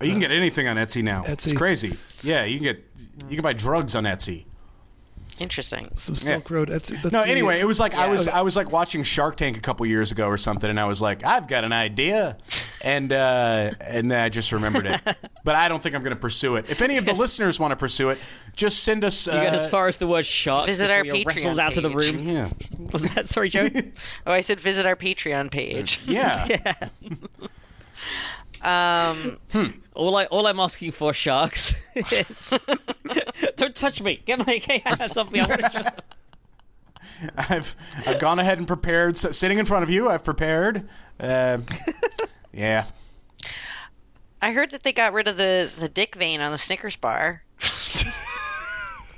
[0.00, 1.24] You can get anything on Etsy now.
[1.26, 1.96] It's crazy.
[2.22, 2.84] Yeah, you can get.
[3.28, 4.46] You can buy drugs on Etsy.
[5.38, 5.90] Interesting.
[5.94, 6.92] Some Silk Road Etsy.
[7.02, 7.30] Let's No, see.
[7.30, 10.10] anyway, it was like I was I was like watching Shark Tank a couple years
[10.12, 12.36] ago or something, and I was like, I've got an idea,
[12.84, 15.00] and uh, and then I just remembered it,
[15.44, 16.68] but I don't think I'm going to pursue it.
[16.70, 18.18] If any of the listeners want to pursue it,
[18.54, 19.28] just send us.
[19.28, 20.66] Uh, You get as far as the word shark.
[20.66, 22.18] Visit before our you're Patreon wrestled out of the room.
[22.18, 22.48] yeah,
[22.92, 23.68] Was that sorry, Joe?
[24.26, 26.00] Oh, I said visit our Patreon page.
[26.04, 26.88] yeah.
[28.62, 29.38] Um,
[29.94, 32.52] all I all I'm asking for, sharks, is
[33.56, 34.22] don't touch me.
[34.24, 35.40] Get my hands off me.
[35.40, 35.82] I want to show
[37.36, 37.74] I've
[38.06, 39.16] I've gone ahead and prepared.
[39.16, 40.88] So, sitting in front of you, I've prepared.
[41.18, 41.58] Uh,
[42.52, 42.86] yeah.
[44.40, 47.42] I heard that they got rid of the the dick vein on the Snickers bar.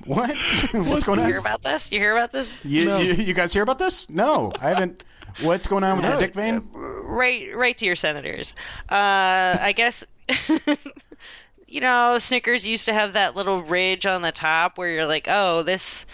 [0.06, 0.34] What?
[0.72, 1.30] What's going You on?
[1.30, 1.92] hear about this?
[1.92, 2.64] You hear about this?
[2.64, 4.08] You, you, you guys hear about this?
[4.08, 5.02] No, I haven't.
[5.42, 6.68] What's going on with the dick vein?
[6.72, 8.54] Right, right to your senators.
[8.90, 10.04] Uh, I guess.
[11.66, 15.26] you know, Snickers used to have that little ridge on the top where you're like,
[15.28, 16.06] oh, this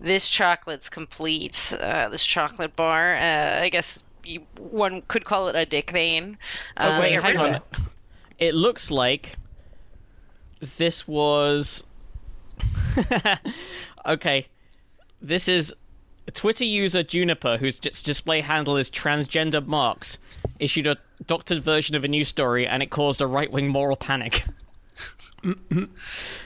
[0.00, 1.74] this chocolate's complete.
[1.80, 3.14] Uh, this chocolate bar.
[3.14, 6.38] Uh, I guess you, one could call it a dick vein.
[6.76, 7.54] Uh, wait, hang on.
[7.54, 7.62] it.
[8.38, 9.36] It looks like
[10.76, 11.84] this was
[14.06, 14.46] okay.
[15.20, 15.74] This is
[16.32, 20.18] Twitter user Juniper, whose display handle is transgender marks,
[20.58, 20.96] issued a
[21.26, 24.44] doctored version of a news story, and it caused a right-wing moral panic.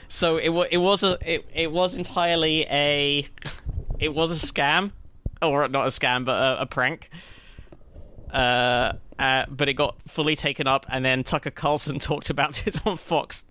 [0.07, 3.27] so it wa- it was a it, it was entirely a
[3.99, 4.91] it was a scam,
[5.41, 7.09] or not a scam, but a, a prank.
[8.31, 12.85] Uh, uh, but it got fully taken up, and then Tucker Carlson talked about it
[12.85, 13.45] on Fox.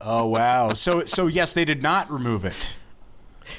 [0.00, 0.72] Oh wow.
[0.72, 2.76] So so yes, they did not remove it.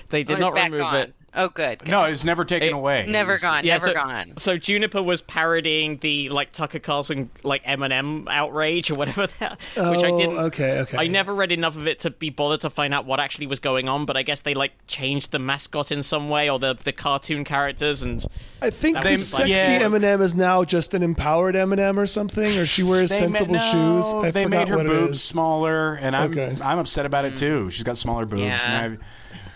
[0.10, 0.96] They Oh, did it's not remove on.
[0.96, 1.16] it.
[1.34, 1.80] Oh, good.
[1.80, 1.88] good.
[1.90, 3.06] No, it was never taken It- away.
[3.08, 3.64] Never was- gone.
[3.66, 4.34] Yeah, never so, gone.
[4.38, 10.04] So Juniper was parodying the like Tucker Carlson like M&M outrage or whatever that, which
[10.04, 10.38] I Oh, didn't.
[10.38, 10.98] okay, okay.
[10.98, 13.60] I never read enough of it to be bothered to find out what actually was
[13.60, 16.74] going on, but I guess they like changed the mascot in some way or the
[16.74, 18.26] the cartoon characters and
[18.62, 19.80] I think That the was sexy yeah.
[19.84, 24.02] M&M is now just an empowered M&M or something, or she wears sensible ma- no,
[24.02, 24.14] shoes.
[24.26, 26.56] I they forgot made her what it boobs smaller, and I'm Okay.
[26.62, 27.70] I'm upset about it too.
[27.72, 28.58] She's got smaller boobs, Yeah.
[28.70, 29.06] and I.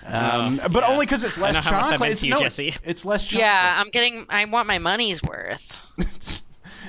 [0.07, 2.11] Um, but only because it's less know how much that chocolate.
[2.11, 2.75] It's, to you, no, it's, Jesse.
[2.83, 3.41] it's less chocolate.
[3.45, 4.25] Yeah, I'm getting.
[4.29, 5.75] I want my money's worth.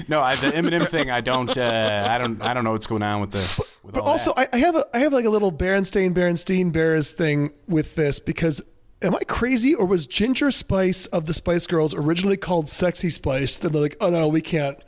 [0.09, 3.03] No, I, the M&M thing, I don't, uh, I don't, I don't know what's going
[3.03, 3.65] on with the.
[3.83, 4.51] With But all also, that.
[4.55, 8.21] I, I have a I have like a little Berenstain Berenstein Bears thing with this
[8.21, 8.63] because
[9.03, 13.59] am I crazy or was Ginger Spice of the Spice Girls originally called Sexy Spice?
[13.59, 14.79] Then they're like, oh no, we can't.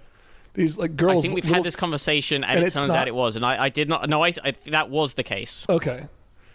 [0.55, 1.25] These like girls.
[1.25, 3.37] I think we've little- had this conversation, and, and it turns not- out it was,
[3.37, 4.09] and I, I did not.
[4.09, 6.07] No, I, I that was the case, Okay.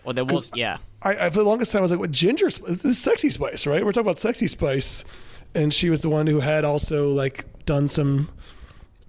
[0.05, 0.77] Or there was, yeah.
[1.01, 2.49] I, I for the longest time I was like, what Ginger?
[2.51, 3.83] Sp- This is Sexy Spice, right?
[3.85, 5.03] We're talking about Sexy Spice,
[5.55, 8.29] and she was the one who had also like done some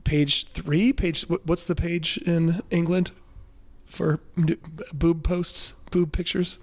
[0.05, 1.23] page three page.
[1.45, 3.11] What's the page in England
[3.87, 4.57] for n-
[4.93, 6.59] boob posts, boob pictures?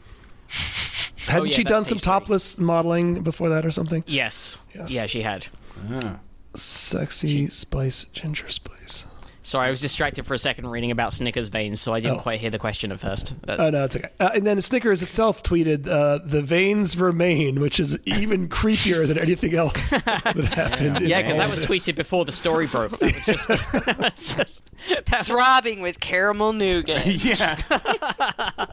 [1.27, 2.11] Hadn't Oh, yeah, she done some page three.
[2.11, 4.03] topless modeling before that or something?
[4.07, 4.57] Yes.
[4.75, 4.91] Yes.
[4.93, 5.47] Yeah, she had.
[5.91, 6.19] Ah.
[6.55, 9.05] Sexy Spice, Ginger Spice.
[9.43, 12.21] Sorry, I was distracted for a second reading about Snickers veins, so I didn't Oh.
[12.21, 13.33] quate hear the question at first.
[13.43, 14.09] That's, Oh no, it's okay.
[14.19, 19.17] Uh, and then Snickers itself tweeted, uh, "The veins remain," which is even creepier than
[19.17, 21.01] anything else that happened.
[21.01, 21.67] yeah, because all that was this.
[21.67, 22.99] tweeted before the story broke.
[22.99, 23.47] That was just,
[23.97, 24.63] that's just
[25.07, 27.05] that, Throbbing with caramel nougat.
[27.25, 28.65] yeah.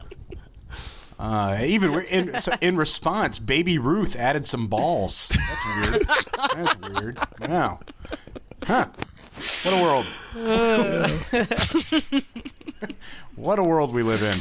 [1.17, 5.29] Uh, even we're in so in response, Baby Ruth added some balls.
[5.35, 6.07] That's weird.
[6.55, 7.19] That's weird.
[7.41, 7.79] Wow.
[8.63, 8.87] Huh.
[9.63, 10.05] What a world.
[13.35, 14.39] what a world we live in.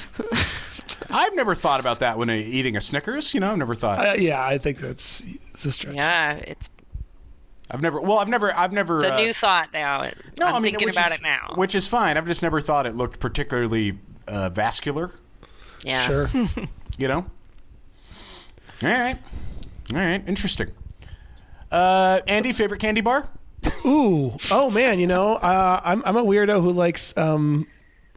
[1.10, 3.34] I've never thought about that when eating a Snickers.
[3.34, 4.06] You know, I've never thought.
[4.06, 5.94] Uh, yeah, I think that's it's a stretch.
[5.96, 6.70] Yeah, it's
[7.70, 8.00] I've never.
[8.00, 8.52] Well, I've never.
[8.52, 9.00] I've never.
[9.00, 10.02] it's a uh, new thought now.
[10.02, 11.52] It- no, I'm I mean, thinking which about is- it now.
[11.54, 12.16] which is fine.
[12.16, 15.12] I've just never thought it looked particularly uh, vascular.
[15.84, 16.00] yeah.
[16.02, 16.30] Sure.
[17.00, 17.26] You know.
[18.82, 19.16] All right.
[19.92, 20.20] All right.
[20.28, 20.72] Interesting.
[21.70, 23.28] Uh, Andy, favorite candy bar?
[23.86, 27.66] Ooh, oh man, you know, uh, I'm I'm a weirdo who likes um,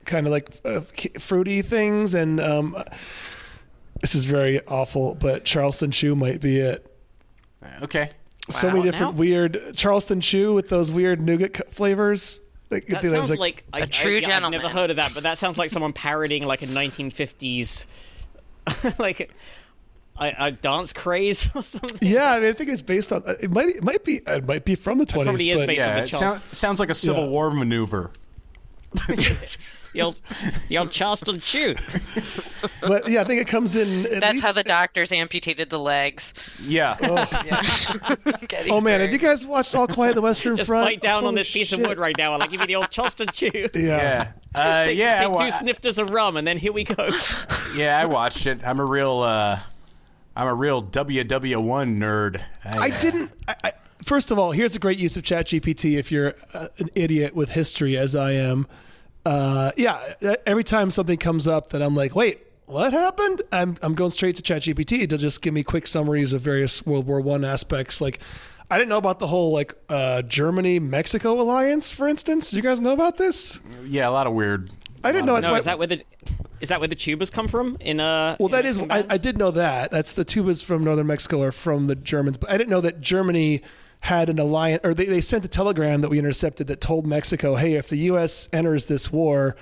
[0.05, 0.81] kind of like uh,
[1.19, 2.75] fruity things, and um,
[4.01, 6.85] this is very awful, but Charleston Chew might be it.
[7.83, 8.09] Okay.
[8.49, 8.73] So Wow.
[8.73, 9.19] many different Now?
[9.19, 12.41] weird Charleston Chew with those weird nougat flavors.
[12.71, 14.61] Like, that sounds like, I, A true I, yeah, I've gentleman.
[14.61, 17.85] never heard of that, but that sounds like someone parodying like a 1950s,
[18.99, 19.29] like
[20.21, 21.97] a, a dance craze or something.
[22.01, 23.23] Yeah, I mean, I think it's based on.
[23.41, 25.79] It might it might be it might be from the twenties, probably is but based-
[25.79, 27.29] Yeah, on the it Charles- sound, sounds like a Civil Yeah.
[27.29, 28.11] War maneuver.
[29.93, 30.15] The old,
[30.69, 31.75] the old Charleston Chew.
[32.81, 34.05] but yeah, I think it comes in.
[34.05, 36.33] At That's least, how the doctors amputated the legs.
[36.61, 36.95] Yeah.
[38.47, 38.69] Gettysburg.
[38.69, 40.85] Oh man, have you guys watched All Quiet on the Western Just Front?
[40.87, 42.75] bite down on Holy this piece of wood right now and I give you the
[42.77, 43.51] old Charleston Chew.
[43.53, 43.69] Yeah.
[43.75, 44.31] yeah.
[44.55, 45.17] Uh, yeah.
[45.19, 47.09] I Take wa- two snifters of rum, and then here we go.
[47.75, 47.99] yeah.
[48.01, 48.61] I watched it.
[48.65, 49.19] I'm a real.
[49.19, 49.59] Uh,
[50.35, 52.41] I'm a real WW1 nerd.
[52.63, 53.31] I didn't.
[53.47, 53.71] I, I,
[54.03, 57.51] first of all, here's a great use of ChatGPT if you're uh, an idiot with
[57.51, 58.67] history, as I am.
[59.25, 60.13] Uh, yeah,
[60.45, 63.41] every time something comes up that I'm like, wait, what happened?
[63.51, 67.05] I'm I'm going straight to ChatGPT to just give me quick summaries of various World
[67.05, 67.99] War One aspects.
[67.99, 68.19] Like,
[68.69, 72.51] I didn't know about the whole like uh, Germany Mexico alliance, for instance.
[72.51, 73.59] Do you guys know about this?
[73.83, 74.71] Yeah, a lot of weird.
[75.03, 75.33] I didn't know.
[75.33, 75.57] That's no, why.
[75.59, 76.03] is that where the
[76.59, 77.77] is that where the tubas come from?
[77.79, 78.77] In uh, Well, in that is.
[78.77, 79.15] Mexican I.
[79.15, 79.91] I did know that.
[79.91, 83.01] That's the tubas from northern Mexico are from the Germans, but I didn't know that
[83.01, 83.61] Germany
[84.01, 87.55] had an alliance, or they, they sent a telegram that we intercepted that told Mexico,
[87.55, 88.49] "Hey, if the U.S.
[88.51, 89.55] enters this war,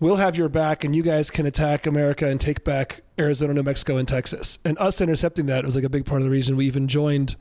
[0.00, 3.62] we'll have your back, and you guys can attack America and take back Arizona, New
[3.62, 4.58] Mexico, and Texas.
[4.64, 7.36] And us intercepting that was like a big part of the reason we even joined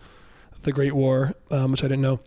[0.63, 2.19] the Great War, um, which I didn't know.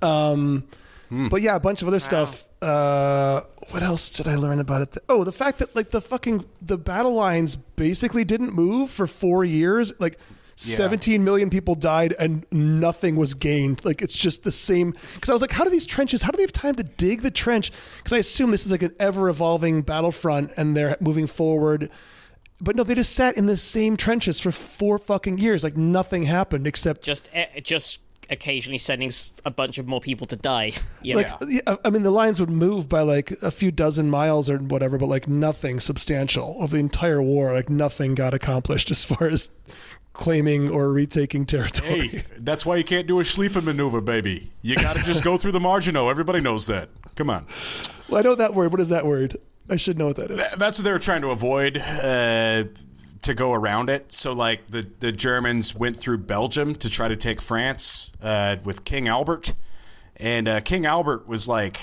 [0.00, 0.64] Um,
[1.10, 2.44] but yeah, a bunch of other stuff.
[2.62, 4.98] Uh, what else did I learn about it?
[5.08, 9.44] Oh, the fact that like the fucking the battle lines basically didn't move for four
[9.44, 9.92] years.
[9.98, 10.18] Like.
[10.54, 13.84] 17 million people died and nothing was gained.
[13.84, 14.94] Like it's just the same.
[15.14, 16.22] Because I was like, how do these trenches?
[16.22, 17.72] How do they have time to dig the trench?
[17.96, 21.90] Because I assume this is like an ever evolving battlefront and they're moving forward.
[22.60, 25.64] But no, they just sat in the same trenches for four fucking years.
[25.64, 28.01] Like nothing happened except Just eh, just
[28.32, 29.12] occasionally sending
[29.44, 30.72] a bunch of more people to die.
[31.02, 31.16] Yeah.
[31.16, 34.58] like yeah, I mean the lines would move by like a few dozen miles or
[34.58, 37.52] whatever, but like nothing substantial of the entire war.
[37.52, 39.50] Like nothing got accomplished as far as
[40.12, 42.08] claiming or retaking territory.
[42.08, 44.52] Hey, that's why you can't do a Schlieffen maneuver, baby.
[44.60, 46.06] You got to just go through the Maginot.
[46.08, 46.88] Everybody knows that.
[47.16, 47.46] Come on.
[48.08, 48.72] Well, I know that word.
[48.72, 49.36] What is that word?
[49.70, 50.38] I should know what that is.
[50.38, 52.64] Th- That's what they were trying to avoid uh,
[53.22, 54.12] to go around it.
[54.12, 58.84] So, like the the Germans went through Belgium to try to take France uh, with
[58.84, 59.54] King Albert,
[60.16, 61.78] and uh, King Albert was like,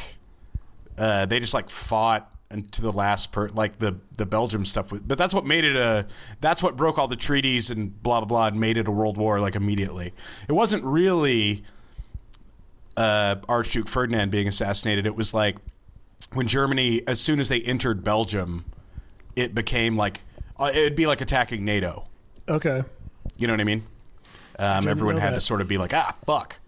[0.98, 2.32] uh, they just like fought
[2.72, 4.92] to the last per like the the Belgium stuff.
[4.92, 6.08] But that's what made it a
[6.42, 9.18] that's what broke all the treaties and blah blah blah and made it a world
[9.18, 10.14] war like immediately.
[10.48, 11.64] It wasn't really
[12.98, 15.06] uh, Archduke Ferdinand being assassinated.
[15.06, 15.58] It was like
[16.34, 18.66] when Germany, as soon as they entered Belgium,
[19.36, 20.24] it became like
[20.60, 22.08] uh, it'd be like attacking NATO.
[22.48, 22.84] Okay.
[23.38, 23.84] You know what I mean?
[24.58, 26.60] Um, everyone know had to sort of be like, ah, fuck.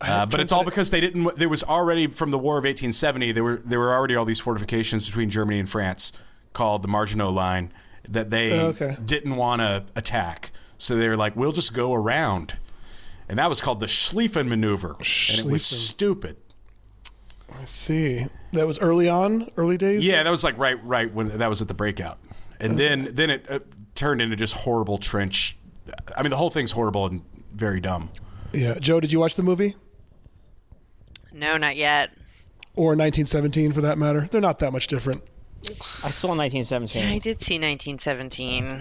[0.00, 1.36] Uh, but it's all because they didn't.
[1.36, 3.32] There was already from the War of 1870.
[3.32, 6.12] There were there were already all these fortifications between Germany and France
[6.52, 7.72] called the Maginot Line
[8.08, 8.96] that they Oh, okay.
[9.04, 10.50] didn't want to attack.
[10.76, 12.56] So they were like, we'll just go around,
[13.28, 16.36] and that was called the Schlieffen maneuver, and it was stupid.
[17.60, 18.26] I see.
[18.52, 20.04] That was early on, early days.
[20.04, 22.18] Yeah, that was like right, right when that was at the breakout,
[22.62, 23.58] and then then it uh,
[23.94, 25.56] turned into just horrible trench.
[26.16, 28.10] I mean, the whole thing's horrible and very dumb.
[28.52, 28.78] Yeah.
[28.78, 29.76] Joe, did you watch the movie
[31.32, 32.10] No, not yet.
[32.76, 34.28] or 1917 for that matter?
[34.30, 35.22] They're not that much different.
[36.04, 37.02] I saw 1917.
[37.04, 38.80] I did see 1917.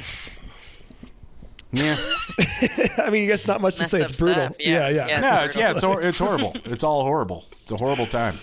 [1.74, 1.96] Yeah,
[2.98, 4.02] I mean, I guess not much to say.
[4.02, 4.48] It's brutal.
[4.48, 4.90] stuff, yeah.
[4.90, 5.08] yeah.
[5.08, 5.20] Yeah.
[5.22, 6.54] no, it's, yeah, it's hor- it's horrible.
[6.66, 7.46] It's all horrible.
[7.62, 8.40] It's a horrible time.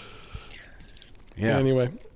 [1.36, 2.07] Yeah, Anyway, It's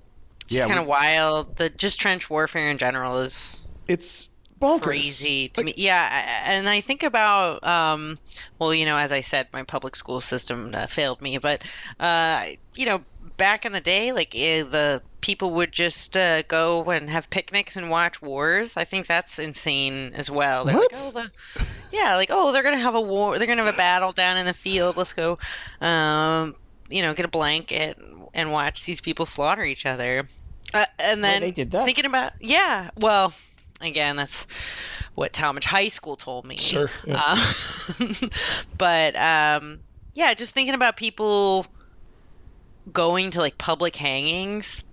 [0.49, 0.65] yeah.
[0.67, 1.57] kind of wild.
[1.57, 4.29] The just trench warfare in general is it's
[4.59, 4.81] bonkers.
[4.81, 5.73] crazy to Like, me.
[5.77, 8.17] Yeah, and I think about um,
[8.59, 11.63] well, you know, as I said, my public school system uh, failed me, but
[11.99, 13.03] uh, you know,
[13.37, 17.75] back in the day, like eh, the people would just uh, go and have picnics
[17.77, 18.75] and watch wars.
[18.77, 20.65] I think that's insane as well.
[20.65, 20.91] They're What?
[20.91, 21.31] like, oh, the,
[21.91, 23.37] yeah, like oh, they're gonna have a war.
[23.37, 24.97] They're gonna have a battle down in the field.
[24.97, 25.37] Let's go,
[25.81, 26.55] um,
[26.89, 27.97] you know, get a blanket
[28.33, 30.23] and watch these people slaughter each other.
[30.73, 31.85] Uh, and then they did that?
[31.85, 33.33] thinking about yeah, well,
[33.81, 34.47] again, that's
[35.15, 36.57] what Talmadge High School told me.
[36.57, 37.21] Sure, yeah.
[37.25, 38.27] Uh,
[38.77, 39.79] but um,
[40.13, 41.67] yeah, just thinking about people
[42.91, 44.83] going to like public hangings,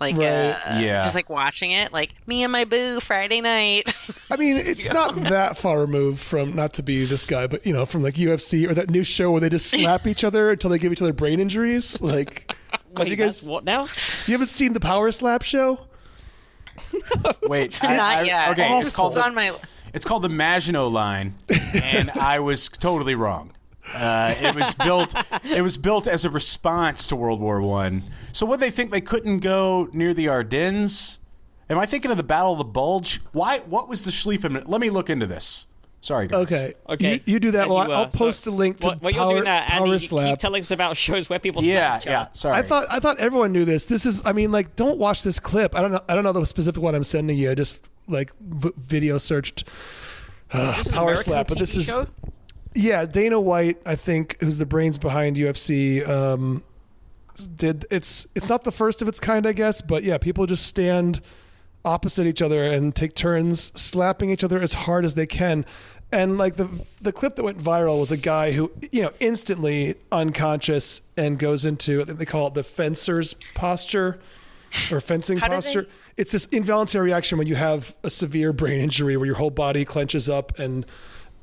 [0.00, 0.26] like Right.
[0.26, 1.02] uh, Yeah.
[1.02, 3.94] just like watching it, like me and my boo Friday night.
[4.30, 7.72] I mean, it's not that far removed from not to be this guy, but you
[7.72, 10.70] know, from like UFC or that new show where they just slap each other until
[10.70, 12.00] they give each other brain injuries.
[12.14, 13.82] Like, have Wait, you guys what now?
[14.26, 15.80] you haven't seen the Power Slap show?
[17.42, 18.48] Wait, Not I- I- yet.
[18.50, 19.52] Okay, it's It's called the, on my.
[19.92, 21.34] it's called the Maginot Line,
[21.82, 23.52] and I was totally wrong.
[23.92, 25.14] Uh, it was built.
[25.44, 28.02] It was built as a response to World War One.
[28.32, 31.20] So, what they think they couldn't go near the Ardennes?
[31.70, 33.20] Am I thinking of the Battle of the Bulge?
[33.32, 33.58] Why?
[33.60, 34.62] What was the Schlieffen?
[34.66, 35.66] Let me look into this.
[36.00, 36.42] Sorry, guys.
[36.52, 37.12] Okay, Okay.
[37.14, 37.66] You, you do that.
[37.68, 38.10] Well, you I'll were.
[38.10, 39.90] So post a link to what, what Power, you're doing now, Power Andy.
[39.92, 40.28] You Slap.
[40.32, 42.26] keep telling us about shows where people Yeah, slap yeah.
[42.32, 42.56] Sorry.
[42.56, 43.86] I thought I thought everyone knew this.
[43.86, 45.74] This is I mean like don't watch this clip.
[45.74, 47.50] I don't know I don't know the specific one I'm sending you.
[47.50, 49.64] I just like v- video searched
[50.52, 52.06] Is this an Power American Slap, but TV this is- show?
[52.74, 56.64] Yeah, Dana White, I think, who's the brains behind UFC, um,
[57.56, 60.66] did it's it's not the first of its kind, I guess, but yeah, people just
[60.66, 61.20] stand
[61.84, 65.64] opposite each other and take turns slapping each other as hard as they can.
[66.12, 66.68] And like the
[67.00, 71.64] the clip that went viral was a guy who you know instantly unconscious and goes
[71.64, 74.20] into I think they call it the fencer's posture
[74.92, 75.82] or fencing posture.
[75.82, 79.50] they- It's this involuntary reaction when you have a severe brain injury where your whole
[79.50, 80.86] body clenches up and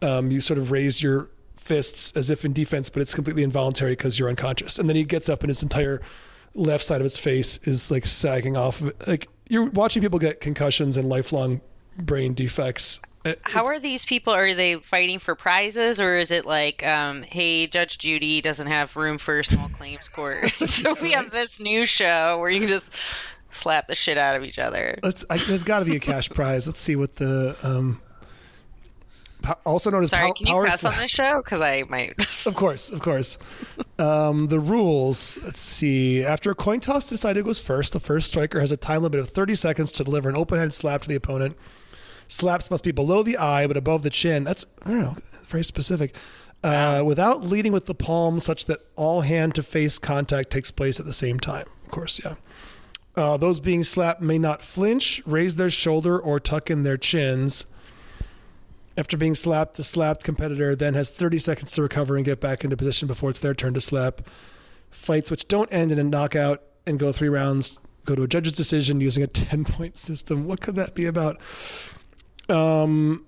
[0.02, 3.92] um, you sort of raise your fists as if in defense, but it's completely involuntary
[3.94, 4.80] because you're unconscious.
[4.80, 6.02] And then he gets up and his entire
[6.56, 8.82] left side of his face is like sagging off.
[9.08, 11.62] Like you're watching people get concussions and lifelong
[11.98, 13.00] brain defects.
[13.24, 14.34] It- How it's- are these people?
[14.34, 18.96] Are they fighting for prizes, or is it like, um, hey, Judge Judy doesn't have
[18.96, 22.92] room for small claims court, so we have this new show where you can just
[23.52, 24.96] slap the shit out of each other.
[25.04, 25.24] Let's.
[25.30, 26.66] I, there's got to be a cash prize.
[26.66, 28.02] Let's see what the um.
[29.66, 30.94] Also known as Sorry, pow- can you press slap.
[30.94, 31.42] on this show?
[31.44, 32.16] Because I might.
[32.46, 33.38] Of course, of course.
[34.00, 35.38] Um, the rules.
[35.44, 36.24] Let's see.
[36.24, 37.94] After a coin toss, to decide who goes first.
[37.94, 41.02] The first striker has a time limit of 30 seconds to deliver an open-handed slap
[41.04, 41.56] to the opponent.
[42.28, 44.44] Slaps must be below the eye but above the chin.
[44.44, 45.18] That's I don't know,
[45.48, 46.16] very specific.
[46.64, 51.14] Uh, without leading with the palm, such that all hand-to-face contact takes place at the
[51.14, 51.66] same time.
[51.86, 52.36] Of course, yeah.
[53.16, 57.66] Uh, those being slapped may not flinch, raise their shoulder, or tuck in their chins.
[59.02, 62.64] After being slapped, the slapped competitor then has 30 seconds to recover and get back
[62.64, 64.22] into position before it's their turn to slap.
[64.92, 68.54] Fights which don't end in a knockout and go three rounds go to a judge's
[68.54, 70.46] decision using a 10 point system.
[70.46, 71.40] What could that be about?
[72.48, 73.26] Um,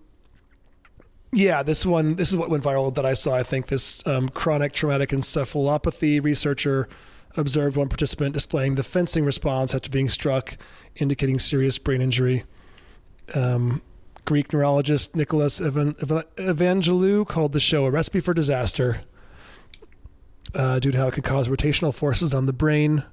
[1.32, 3.34] yeah, this one, this is what went viral that I saw.
[3.34, 6.88] I think this um, chronic traumatic encephalopathy researcher
[7.36, 10.56] observed one participant displaying the fencing response after being struck,
[10.98, 12.44] indicating serious brain injury.
[13.34, 13.82] Um,
[14.26, 19.02] Greek neurologist Nicholas Evan- Evan- Evangelou called the show a recipe for disaster
[20.56, 23.04] uh, due to how it could cause rotational forces on the brain.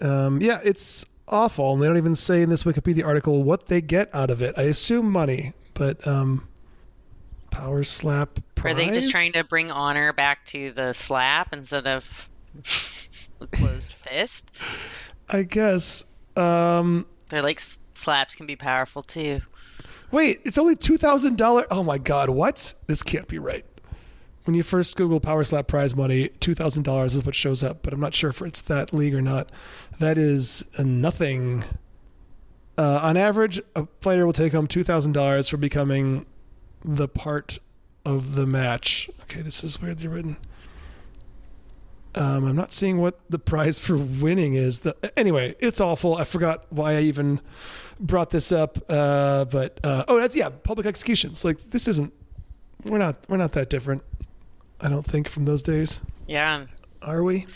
[0.00, 1.74] Um, yeah, it's awful.
[1.74, 4.54] And they don't even say in this Wikipedia article what they get out of it.
[4.56, 6.48] I assume money, but um,
[7.50, 8.40] power slap.
[8.64, 12.28] Are they just trying to bring honor back to the slap instead of
[13.52, 14.50] closed fist?
[15.28, 16.04] I guess.
[16.36, 17.60] Um, They're like
[17.94, 19.40] slaps can be powerful too.
[20.12, 21.66] Wait, it's only two thousand dollars.
[21.70, 22.74] Oh my god, what?
[22.86, 23.64] This can't be right.
[24.44, 27.82] When you first Google Power Slap prize money, two thousand dollars is what shows up,
[27.82, 29.50] but I'm not sure if it's that league or not.
[29.98, 31.64] That is nothing.
[32.76, 36.26] Uh, on average, a fighter will take home two thousand dollars for becoming
[36.84, 37.58] the part
[38.04, 39.08] of the match.
[39.22, 40.36] Okay, this is weirdly written.
[42.14, 44.80] Um, I'm not seeing what the prize for winning is.
[44.80, 46.16] The, anyway, it's awful.
[46.16, 47.40] I forgot why I even
[47.98, 48.78] brought this up.
[48.88, 51.44] Uh, but uh, oh, that's yeah, public executions.
[51.44, 52.12] Like this isn't.
[52.84, 53.16] We're not.
[53.28, 54.02] We're not that different.
[54.80, 56.66] I don't think from those days, Yeah.
[57.02, 57.46] are we?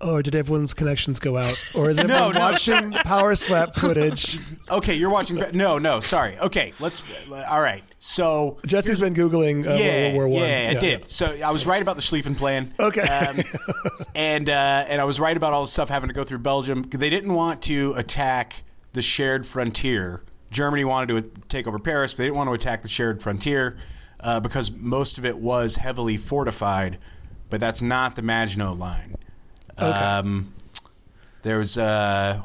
[0.00, 1.54] Or did everyone's connections go out?
[1.74, 4.38] Or is No, everyone no, watching power slap footage?
[4.70, 5.42] Okay, you're watching.
[5.54, 6.38] No, no, sorry.
[6.38, 7.02] Okay, let's.
[7.48, 7.82] All right.
[7.98, 10.48] So Jesse's been googling uh, yeah, World War One.
[10.48, 11.08] yeah, I did.
[11.08, 12.72] So I was right about the Schlieffen plan.
[12.78, 13.00] Okay.
[13.00, 13.40] um,
[14.14, 16.82] and uh, and I was right about all the stuff having to go through Belgium.
[16.82, 20.22] They didn't want to attack the shared frontier.
[20.50, 23.76] Germany wanted to take over Paris, but they didn't want to attack the shared frontier
[24.20, 26.98] uh, because most of it was heavily fortified.
[27.48, 29.16] But that's not the Maginot Line.
[29.78, 30.52] Um,
[31.42, 32.42] there's uh,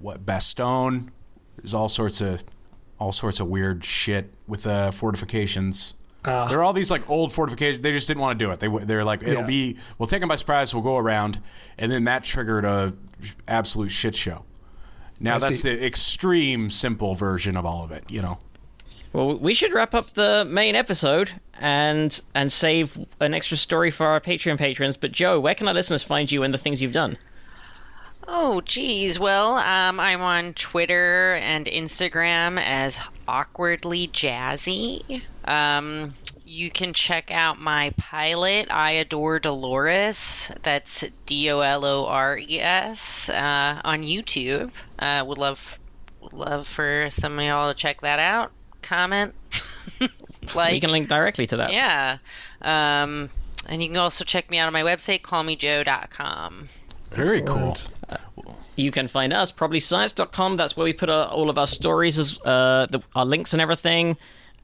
[0.00, 1.08] what Bastogne.
[1.56, 2.44] There's all sorts of
[2.98, 5.94] all sorts of weird shit with uh, fortifications.
[6.26, 6.46] Ah.
[6.48, 7.82] there are all these like old fortifications.
[7.82, 8.58] They just didn't want to do it.
[8.60, 9.46] They they're like it'll Yeah.
[9.46, 10.72] be we'll take them by surprise.
[10.74, 11.40] We'll go around,
[11.78, 12.94] and then that triggered a
[13.46, 14.44] absolute shit show.
[15.20, 15.74] Now I that's see.
[15.74, 18.04] the extreme simple version of all of it.
[18.08, 18.38] You know.
[19.14, 24.08] Well, we should wrap up the main episode and and save an extra story for
[24.08, 24.96] our Patreon patrons.
[24.96, 27.16] But Joe, where can our listeners find you and the things you've done?
[28.26, 29.20] Oh, geez.
[29.20, 32.98] Well, um, I'm on Twitter and Instagram as
[33.28, 35.22] awkwardly jazzy.
[35.44, 40.50] Um, you can check out my pilot, I Adore Dolores.
[40.62, 44.72] That's D O L O R E S uh, on YouTube.
[44.98, 45.78] Uh, would love
[46.20, 48.50] would love for some of y'all to check that out.
[48.84, 49.34] Comment,
[50.54, 51.72] like, we can link directly to that.
[51.72, 52.18] yeah.
[52.62, 53.30] Um,
[53.66, 56.68] and you can also check me out on my website, callmejoe.com.
[57.12, 57.74] Very cool.
[58.76, 60.56] You can find us probablyscience.com.
[60.56, 63.62] That's where we put uh, all of our stories, as uh, the, our links and
[63.62, 64.16] everything,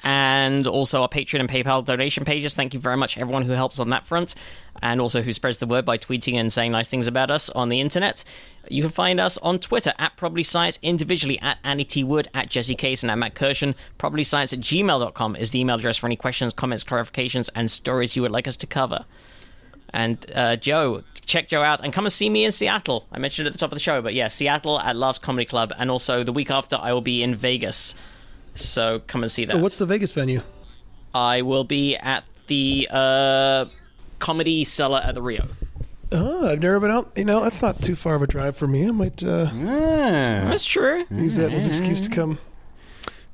[0.03, 2.55] and also our Patreon and PayPal donation pages.
[2.55, 4.35] Thank you very much, everyone who helps on that front,
[4.83, 7.69] and also who spreads the word by tweeting and saying nice things about us on
[7.69, 8.25] the internet.
[8.69, 12.05] You can find us on Twitter at Probably Science, individually at Andy T.
[12.05, 13.75] Wood, at Jesse Case, and at Matt Kirshen.
[13.99, 18.23] Probablyscience at gmail.com is the email address for any questions, comments, clarifications, and stories you
[18.23, 19.05] would like us to cover.
[19.93, 23.07] And uh, Joe, check Joe out and come and see me in Seattle.
[23.13, 25.73] I mentioned at the top of the show, but yeah, Seattle at Laughs Comedy Club,
[25.79, 27.95] and also the week after I will be in Vegas.
[28.55, 29.59] So come and see that.
[29.59, 30.43] What's the Vegas venue?
[31.15, 33.67] I will be at the uh,
[34.19, 35.49] Comedy Cellar at the Rio.
[36.13, 37.13] Oh, I've never been out.
[37.17, 38.89] You know, that's not too far of a drive for me.
[38.89, 40.45] I might uh, Yeah.
[40.49, 41.05] That's true.
[41.11, 42.39] use that as an excuse to come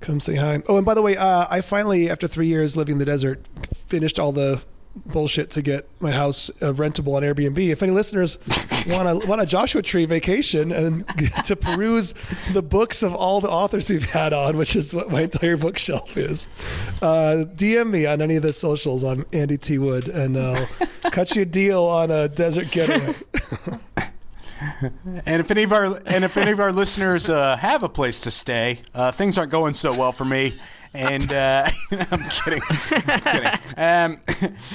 [0.01, 0.63] come say hi.
[0.69, 3.47] Oh, and by the way, uh, I finally, after three years living in the desert,
[3.87, 4.63] finished all the
[5.05, 7.59] bullshit to get my house uh, rentable on Airbnb.
[7.59, 8.39] If any listeners
[8.89, 11.07] want a want a Joshua Tree vacation and
[11.45, 12.15] to peruse
[12.53, 16.17] the books of all the authors we've had on, which is what my entire bookshelf
[16.17, 16.49] is,
[17.03, 19.05] uh, DM me on any of the socials.
[19.05, 20.67] I'm Andy T Wood, and I'll
[21.11, 23.15] cut you a deal on a desert getaway.
[25.27, 28.21] And if any of our and if any of our listeners uh, have a place
[28.23, 30.55] to stay, uh, things aren't going so well for me.
[30.97, 32.63] And uh, I'm kidding,
[33.07, 33.53] I'm kidding.
[33.77, 34.21] Um,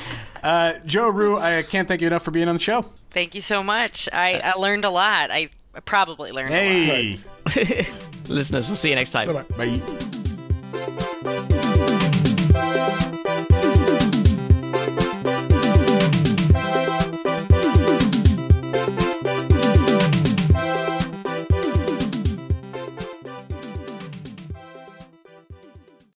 [0.43, 2.85] uh, Joe Rue, I can't thank you enough for being on the show.
[3.11, 4.07] Thank you so much.
[4.13, 5.31] I, I learned a lot.
[5.31, 5.49] I
[5.85, 7.53] probably learned a lot.
[7.53, 7.87] Hey,
[8.27, 9.33] Listeners, we'll see you next time.
[9.33, 9.79] Bye-bye.
[10.77, 11.07] bye.